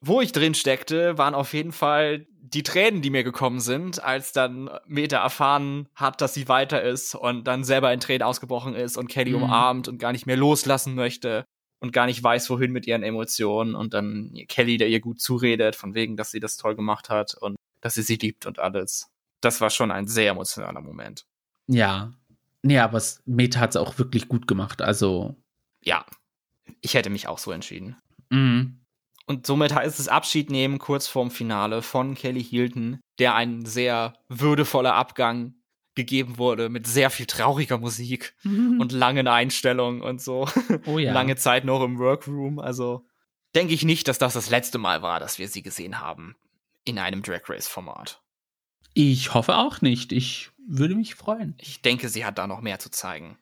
[0.00, 4.32] Wo ich drin steckte, waren auf jeden Fall die Tränen, die mir gekommen sind, als
[4.32, 8.96] dann Meta erfahren hat, dass sie weiter ist und dann selber in Tränen ausgebrochen ist
[8.96, 9.42] und Kelly mhm.
[9.42, 11.44] umarmt und gar nicht mehr loslassen möchte.
[11.78, 15.76] und gar nicht weiß, wohin mit ihren Emotionen und dann Kelly, der ihr gut zuredet,
[15.76, 19.10] von wegen, dass sie das toll gemacht hat und dass sie sie liebt und alles.
[19.42, 21.26] Das war schon ein sehr emotionaler Moment.
[21.66, 22.14] Ja.
[22.66, 24.82] Nee, aber Meta hat es auch wirklich gut gemacht.
[24.82, 25.36] Also.
[25.84, 26.04] Ja.
[26.80, 27.96] Ich hätte mich auch so entschieden.
[28.28, 28.80] Mhm.
[29.26, 34.14] Und somit heißt es Abschied nehmen kurz vorm Finale von Kelly Hilton, der ein sehr
[34.28, 35.54] würdevoller Abgang
[35.94, 38.80] gegeben wurde mit sehr viel trauriger Musik mhm.
[38.80, 40.48] und langen Einstellungen und so.
[40.86, 41.12] Oh ja.
[41.12, 42.58] Lange Zeit noch im Workroom.
[42.58, 43.06] Also
[43.54, 46.34] denke ich nicht, dass das das letzte Mal war, dass wir sie gesehen haben
[46.84, 48.22] in einem Drag Race Format.
[48.92, 50.12] Ich hoffe auch nicht.
[50.12, 51.54] Ich würde mich freuen.
[51.58, 53.38] Ich denke, sie hat da noch mehr zu zeigen.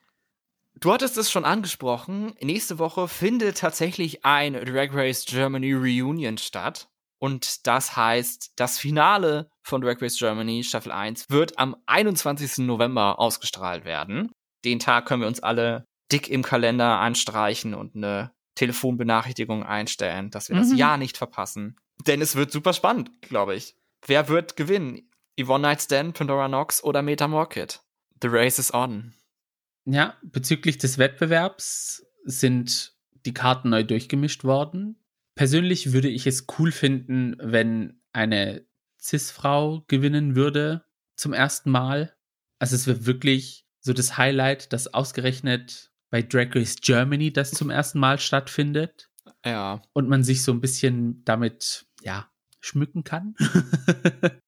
[0.79, 2.33] Du hattest es schon angesprochen.
[2.41, 6.89] Nächste Woche findet tatsächlich ein Drag Race Germany Reunion statt.
[7.17, 12.65] Und das heißt, das Finale von Drag Race Germany Staffel 1 wird am 21.
[12.65, 14.31] November ausgestrahlt werden.
[14.65, 20.49] Den Tag können wir uns alle dick im Kalender anstreichen und eine Telefonbenachrichtigung einstellen, dass
[20.49, 20.61] wir mhm.
[20.61, 21.77] das Jahr nicht verpassen.
[22.05, 23.75] Denn es wird super spannend, glaube ich.
[24.05, 25.09] Wer wird gewinnen?
[25.37, 27.81] Yvonne Night Stand, Pandora Nox oder Meta Morkit?
[28.21, 29.13] The race is on.
[29.85, 32.93] Ja, bezüglich des Wettbewerbs sind
[33.25, 35.03] die Karten neu durchgemischt worden.
[35.35, 38.65] Persönlich würde ich es cool finden, wenn eine
[38.99, 40.85] Cis-Frau gewinnen würde
[41.17, 42.15] zum ersten Mal.
[42.59, 47.69] Also es wäre wirklich so das Highlight, dass ausgerechnet bei Drag Race Germany das zum
[47.69, 49.09] ersten Mal stattfindet.
[49.43, 49.81] Ja.
[49.93, 52.31] Und man sich so ein bisschen damit, ja,
[52.61, 53.35] schmücken kann.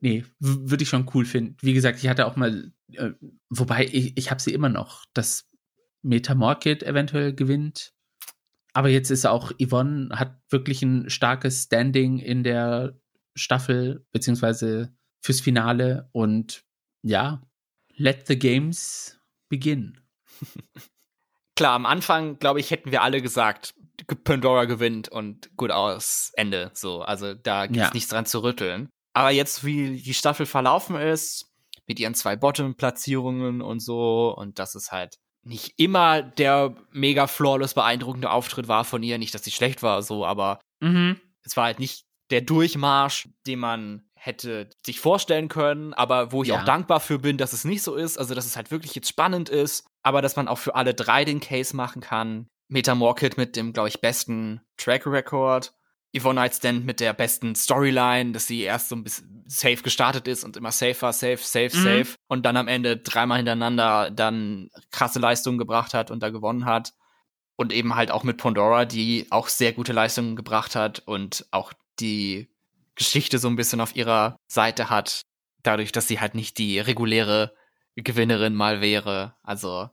[0.00, 1.56] nee, würde ich schon cool finden.
[1.60, 3.10] Wie gesagt, ich hatte auch mal, äh,
[3.48, 5.48] wobei ich, ich habe sie immer noch, dass
[6.02, 7.92] Metamorkit eventuell gewinnt.
[8.72, 13.00] Aber jetzt ist auch Yvonne, hat wirklich ein starkes Standing in der
[13.34, 16.08] Staffel, beziehungsweise fürs Finale.
[16.12, 16.64] Und
[17.02, 17.42] ja,
[17.96, 20.00] let the games begin.
[21.56, 23.74] Klar, am Anfang, glaube ich, hätten wir alle gesagt,
[24.22, 26.70] Pandora gewinnt und gut aus, Ende.
[26.74, 27.94] So, also da gibt es ja.
[27.94, 28.88] nichts dran zu rütteln.
[29.12, 31.52] Aber jetzt, wie die Staffel verlaufen ist,
[31.86, 37.74] mit ihren zwei Bottom-Platzierungen und so, und das ist halt nicht immer der mega flawless
[37.74, 39.18] beeindruckende Auftritt war von ihr.
[39.18, 41.20] Nicht, dass sie schlecht war, so, aber mhm.
[41.42, 46.50] es war halt nicht der Durchmarsch, den man hätte sich vorstellen können, aber wo ich
[46.50, 46.60] ja.
[46.60, 48.18] auch dankbar für bin, dass es nicht so ist.
[48.18, 51.24] Also, dass es halt wirklich jetzt spannend ist, aber dass man auch für alle drei
[51.24, 52.48] den Case machen kann.
[52.70, 55.72] Metamorkit mit dem, glaube ich, besten Track Record
[56.16, 60.42] Yvonne Nightstand mit der besten Storyline, dass sie erst so ein bisschen safe gestartet ist
[60.42, 61.82] und immer safer, safe, safe, mhm.
[61.82, 66.64] safe und dann am Ende dreimal hintereinander dann krasse Leistungen gebracht hat und da gewonnen
[66.64, 66.92] hat.
[67.56, 71.72] Und eben halt auch mit Pandora, die auch sehr gute Leistungen gebracht hat und auch
[71.98, 72.48] die
[72.94, 75.22] Geschichte so ein bisschen auf ihrer Seite hat,
[75.64, 77.52] dadurch, dass sie halt nicht die reguläre
[77.96, 79.34] Gewinnerin mal wäre.
[79.42, 79.90] Also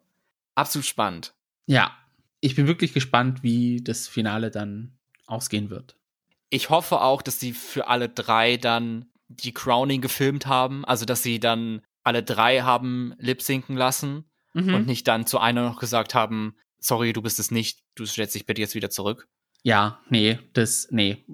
[0.54, 1.34] absolut spannend.
[1.66, 1.98] Ja,
[2.40, 5.98] ich bin wirklich gespannt, wie das Finale dann ausgehen wird
[6.56, 11.22] ich hoffe auch, dass sie für alle drei dann die Crowning gefilmt haben, also dass
[11.22, 14.74] sie dann alle drei haben lip-sinken lassen mhm.
[14.74, 18.36] und nicht dann zu einer noch gesagt haben, sorry, du bist es nicht, du stellst
[18.36, 19.28] dich bitte jetzt wieder zurück.
[19.64, 21.26] Ja, nee, das, nee,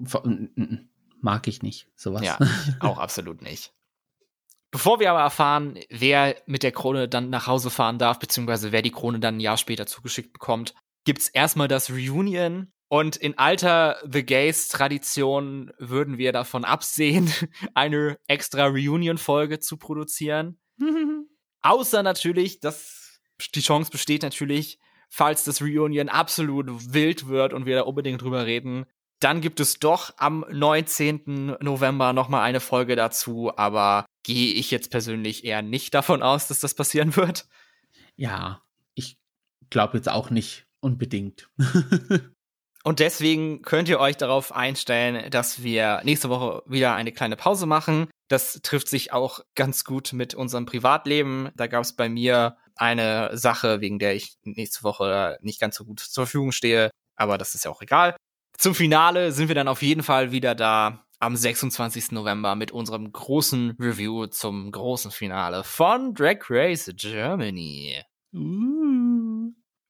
[1.20, 2.22] mag ich nicht, sowas.
[2.22, 2.38] Ja,
[2.80, 3.72] auch absolut nicht.
[4.72, 8.82] Bevor wir aber erfahren, wer mit der Krone dann nach Hause fahren darf, beziehungsweise wer
[8.82, 13.96] die Krone dann ein Jahr später zugeschickt bekommt, gibt's erstmal das Reunion und in alter
[14.06, 17.32] The Gays-Tradition würden wir davon absehen,
[17.74, 20.60] eine extra Reunion-Folge zu produzieren.
[21.62, 23.18] Außer natürlich, dass
[23.54, 24.78] die Chance besteht natürlich,
[25.08, 28.84] falls das Reunion absolut wild wird und wir da unbedingt drüber reden,
[29.20, 31.56] dann gibt es doch am 19.
[31.60, 36.60] November nochmal eine Folge dazu, aber gehe ich jetzt persönlich eher nicht davon aus, dass
[36.60, 37.46] das passieren wird.
[38.16, 38.60] Ja,
[38.92, 39.16] ich
[39.70, 41.48] glaube jetzt auch nicht unbedingt.
[42.84, 47.66] Und deswegen könnt ihr euch darauf einstellen, dass wir nächste Woche wieder eine kleine Pause
[47.66, 48.08] machen.
[48.28, 51.50] Das trifft sich auch ganz gut mit unserem Privatleben.
[51.54, 55.84] Da gab es bei mir eine Sache, wegen der ich nächste Woche nicht ganz so
[55.84, 56.90] gut zur Verfügung stehe.
[57.14, 58.16] Aber das ist ja auch egal.
[58.58, 62.10] Zum Finale sind wir dann auf jeden Fall wieder da am 26.
[62.12, 68.02] November mit unserem großen Review zum großen Finale von Drag Race Germany.
[68.34, 68.81] Uh.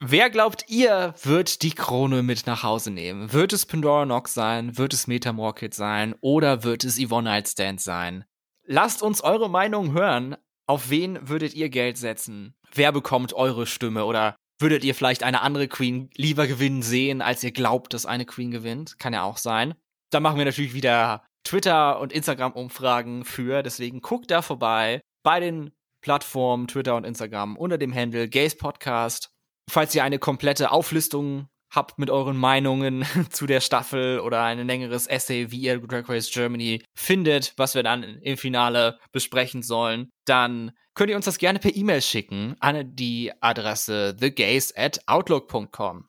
[0.05, 3.33] Wer glaubt ihr, wird die Krone mit nach Hause nehmen?
[3.33, 4.77] Wird es Pandora Nox sein?
[4.77, 6.17] Wird es Metamorkit sein?
[6.21, 8.25] Oder wird es Yvonne Nightstand sein?
[8.67, 10.37] Lasst uns eure Meinung hören.
[10.67, 12.57] Auf wen würdet ihr Geld setzen?
[12.75, 14.05] Wer bekommt eure Stimme?
[14.05, 18.25] Oder würdet ihr vielleicht eine andere Queen lieber gewinnen sehen, als ihr glaubt, dass eine
[18.25, 18.99] Queen gewinnt?
[18.99, 19.75] Kann ja auch sein.
[20.11, 23.63] Da machen wir natürlich wieder Twitter- und Instagram-Umfragen für.
[23.63, 29.32] Deswegen guckt da vorbei bei den Plattformen Twitter und Instagram unter dem Handle Gays Podcast
[29.71, 35.07] Falls ihr eine komplette Auflistung habt mit euren Meinungen zu der Staffel oder ein längeres
[35.07, 40.73] Essay, wie ihr Drag Race Germany findet, was wir dann im Finale besprechen sollen, dann
[40.95, 46.07] könnt ihr uns das gerne per E-Mail schicken an die Adresse thegays at outlook.com.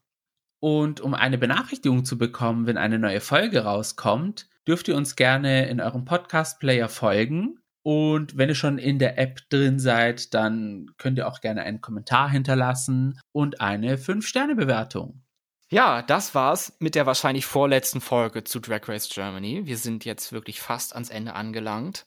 [0.60, 5.68] Und um eine Benachrichtigung zu bekommen, wenn eine neue Folge rauskommt, dürft ihr uns gerne
[5.68, 7.60] in eurem Podcast-Player folgen.
[7.84, 11.82] Und wenn ihr schon in der App drin seid, dann könnt ihr auch gerne einen
[11.82, 15.22] Kommentar hinterlassen und eine 5-Sterne-Bewertung.
[15.70, 19.66] Ja, das war's mit der wahrscheinlich vorletzten Folge zu Drag Race Germany.
[19.66, 22.06] Wir sind jetzt wirklich fast ans Ende angelangt.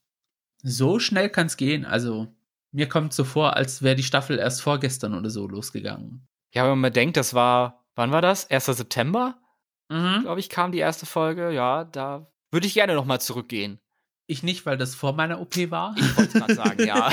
[0.63, 1.85] So schnell kann's gehen.
[1.85, 2.35] Also,
[2.73, 6.27] mir kommt so vor, als wäre die Staffel erst vorgestern oder so losgegangen.
[6.55, 8.51] Ja, wenn man denkt, das war, wann war das?
[8.51, 8.67] 1.
[8.67, 9.37] September?
[9.89, 10.23] Mhm.
[10.23, 11.51] Glaube ich, kam die erste Folge.
[11.53, 13.79] Ja, da würde ich gerne nochmal zurückgehen.
[14.27, 15.95] Ich nicht, weil das vor meiner OP war.
[15.97, 17.11] Ich wollte gerade sagen, ja.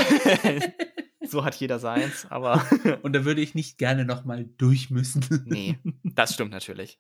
[1.28, 2.66] so hat jeder seins, aber.
[3.04, 5.44] Und da würde ich nicht gerne nochmal durch müssen.
[5.46, 7.00] nee, das stimmt natürlich.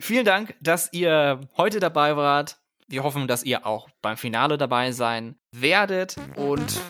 [0.00, 2.58] Vielen Dank, dass ihr heute dabei wart.
[2.88, 6.16] Wir hoffen, dass ihr auch beim Finale dabei sein werdet.
[6.36, 6.80] Und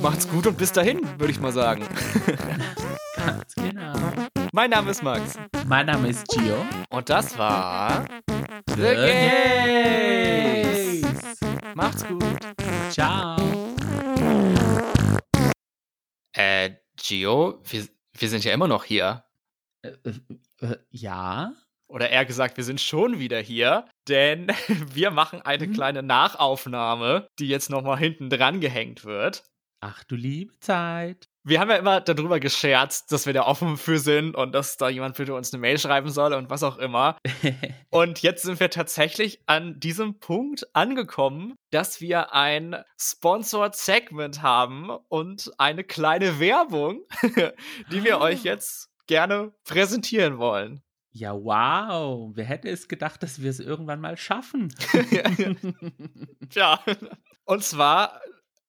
[0.00, 1.86] macht's gut und bis dahin, würde ich mal sagen.
[3.16, 3.94] Ganz genau.
[4.52, 5.34] Mein Name ist Max.
[5.66, 6.64] Mein Name ist Gio.
[6.90, 8.06] Und das war
[8.74, 10.95] The, The
[11.74, 12.24] Macht's gut.
[12.90, 13.36] Ciao.
[16.32, 17.86] Äh, Gio, wir,
[18.18, 19.24] wir sind ja immer noch hier.
[19.82, 21.52] Äh, äh, äh, ja.
[21.88, 24.48] Oder eher gesagt, wir sind schon wieder hier, denn
[24.92, 25.72] wir machen eine hm?
[25.72, 29.44] kleine Nachaufnahme, die jetzt nochmal hinten dran gehängt wird.
[29.80, 34.00] Ach du liebe Zeit wir haben ja immer darüber gescherzt, dass wir da offen für
[34.00, 37.18] sind und dass da jemand bitte uns eine Mail schreiben soll und was auch immer.
[37.90, 44.90] und jetzt sind wir tatsächlich an diesem Punkt angekommen, dass wir ein Sponsored Segment haben
[45.08, 47.02] und eine kleine Werbung,
[47.92, 48.46] die wir euch ah.
[48.46, 50.82] jetzt gerne präsentieren wollen.
[51.12, 52.32] Ja, wow.
[52.34, 54.74] Wer hätte es gedacht, dass wir es irgendwann mal schaffen?
[56.50, 56.80] ja.
[57.44, 58.20] Und zwar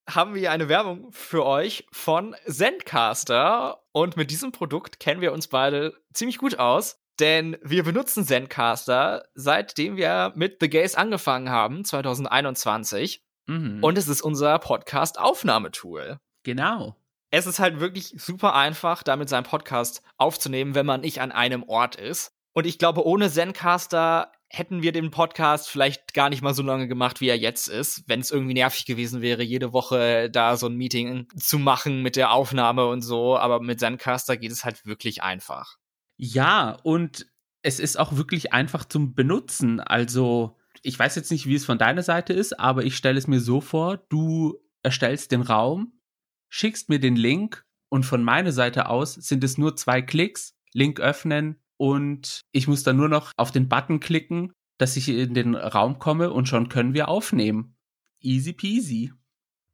[0.10, 3.82] haben wir eine Werbung für euch von Zencaster.
[3.92, 7.00] Und mit diesem Produkt kennen wir uns beide ziemlich gut aus.
[7.20, 13.24] Denn wir benutzen Zencaster, seitdem wir mit The Gays angefangen haben, 2021.
[13.48, 13.84] Mhm.
[13.84, 16.20] Und es ist unser Podcast-Aufnahmetool.
[16.44, 16.96] Genau.
[17.32, 21.64] Es ist halt wirklich super einfach, damit seinen Podcast aufzunehmen, wenn man nicht an einem
[21.64, 22.32] Ort ist.
[22.54, 26.88] Und ich glaube, ohne Zencaster hätten wir den Podcast vielleicht gar nicht mal so lange
[26.88, 30.68] gemacht, wie er jetzt ist, wenn es irgendwie nervig gewesen wäre, jede Woche da so
[30.68, 33.38] ein Meeting zu machen mit der Aufnahme und so.
[33.38, 35.78] Aber mit Zencaster geht es halt wirklich einfach.
[36.18, 37.28] Ja, und
[37.62, 39.80] es ist auch wirklich einfach zum Benutzen.
[39.80, 43.28] Also, ich weiß jetzt nicht, wie es von deiner Seite ist, aber ich stelle es
[43.28, 46.00] mir so vor, du erstellst den Raum,
[46.50, 51.00] schickst mir den Link und von meiner Seite aus sind es nur zwei Klicks, Link
[51.00, 55.56] öffnen, und ich muss dann nur noch auf den Button klicken, dass ich in den
[55.56, 57.76] Raum komme und schon können wir aufnehmen.
[58.22, 59.14] Easy peasy.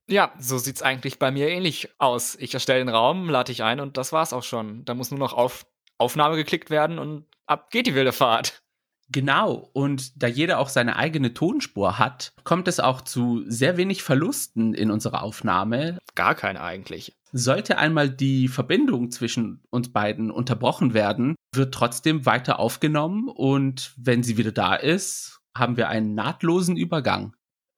[0.09, 2.35] Ja, so sieht's eigentlich bei mir ähnlich aus.
[2.35, 4.83] Ich erstelle den Raum, lade ich ein und das war's auch schon.
[4.85, 5.65] Da muss nur noch auf
[5.97, 8.62] Aufnahme geklickt werden und ab geht die wilde Fahrt.
[9.09, 14.01] Genau, und da jeder auch seine eigene Tonspur hat, kommt es auch zu sehr wenig
[14.03, 15.97] Verlusten in unserer Aufnahme.
[16.15, 17.13] Gar kein eigentlich.
[17.31, 24.23] Sollte einmal die Verbindung zwischen uns beiden unterbrochen werden, wird trotzdem weiter aufgenommen und wenn
[24.23, 27.35] sie wieder da ist, haben wir einen nahtlosen Übergang.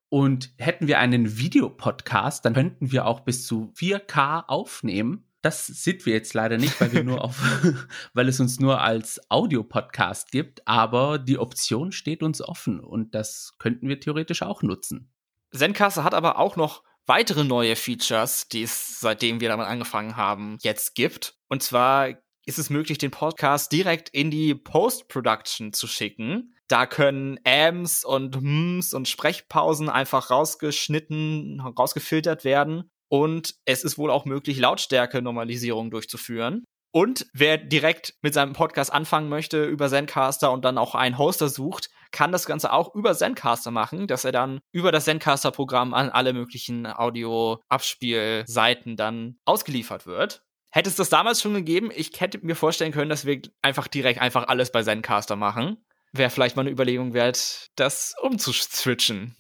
[0.10, 6.08] Und hätten wir einen Videopodcast, dann könnten wir auch bis zu 4K aufnehmen das sind
[6.08, 7.38] wir jetzt leider nicht, weil wir nur auf,
[8.14, 13.54] weil es uns nur als Audio-Podcast gibt, aber die Option steht uns offen und das
[13.60, 15.14] könnten wir theoretisch auch nutzen.
[15.52, 20.58] Zencaster hat aber auch noch weitere neue Features, die es seitdem wir damit angefangen haben,
[20.62, 21.38] jetzt gibt.
[21.48, 22.10] Und zwar
[22.46, 26.56] ist es möglich, den Podcast direkt in die Post-Production zu schicken.
[26.68, 34.12] Da können Ams und Hms und Sprechpausen einfach rausgeschnitten, rausgefiltert werden und es ist wohl
[34.12, 36.66] auch möglich, Lautstärke-Normalisierung durchzuführen.
[36.92, 41.48] Und wer direkt mit seinem Podcast anfangen möchte über Zencaster und dann auch einen Hoster
[41.48, 46.10] sucht, kann das Ganze auch über Zencaster machen, dass er dann über das Zencaster-Programm an
[46.10, 50.44] alle möglichen Audio-Abspielseiten dann ausgeliefert wird.
[50.72, 54.20] Hätte es das damals schon gegeben, ich hätte mir vorstellen können, dass wir einfach direkt
[54.20, 55.86] einfach alles bei Zencaster machen.
[56.12, 59.38] Wäre vielleicht mal eine Überlegung wert, das umzuswitchen.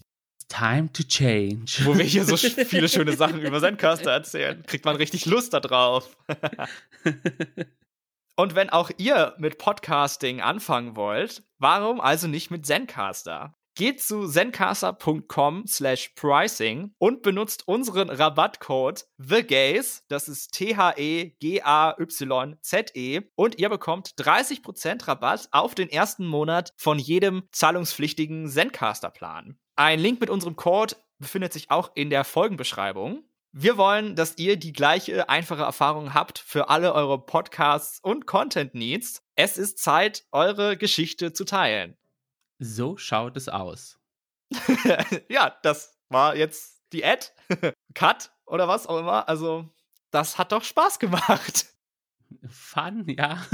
[0.48, 1.80] Time to change.
[1.84, 6.18] Wo wir hier so viele schöne Sachen über Zencaster erzählen, kriegt man richtig Lust darauf.
[8.38, 13.54] Und wenn auch ihr mit Podcasting anfangen wollt, warum also nicht mit Zencaster?
[13.78, 20.91] Geht zu zencaster.com slash pricing und benutzt unseren Rabattcode TheGaze, das ist T-H-E-G-A-Y-Z-E
[23.36, 29.60] und ihr bekommt 30% Rabatt auf den ersten Monat von jedem zahlungspflichtigen Zencaster-Plan.
[29.78, 33.23] Ein Link mit unserem Code befindet sich auch in der Folgenbeschreibung.
[33.51, 38.73] Wir wollen, dass ihr die gleiche einfache Erfahrung habt für alle eure Podcasts und Content
[38.73, 39.21] Needs.
[39.36, 41.97] Es ist Zeit, eure Geschichte zu teilen.
[42.59, 43.99] So schaut es aus.
[45.30, 47.28] ja, das war jetzt die Ad.
[47.93, 49.28] Cut oder was auch immer.
[49.28, 49.69] Also,
[50.11, 51.67] das hat doch Spaß gemacht.
[52.50, 53.46] Fun, ja.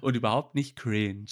[0.00, 1.26] Und überhaupt nicht cringe.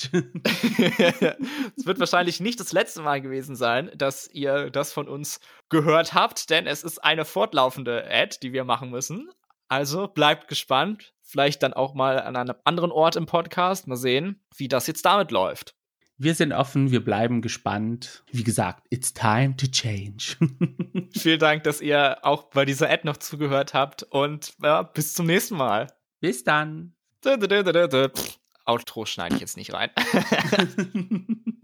[1.77, 6.15] es wird wahrscheinlich nicht das letzte Mal gewesen sein, dass ihr das von uns gehört
[6.15, 9.29] habt, denn es ist eine fortlaufende Ad, die wir machen müssen.
[9.69, 11.15] Also bleibt gespannt.
[11.23, 13.87] Vielleicht dann auch mal an einem anderen Ort im Podcast.
[13.87, 15.78] Mal sehen, wie das jetzt damit läuft.
[16.21, 18.25] Wir sind offen, wir bleiben gespannt.
[18.33, 20.37] Wie gesagt, it's time to change.
[21.17, 25.27] Vielen Dank, dass ihr auch bei dieser Ad noch zugehört habt und ja, bis zum
[25.27, 25.87] nächsten Mal.
[26.19, 26.95] Bis dann.
[28.65, 29.91] Outro schneide ich jetzt nicht rein.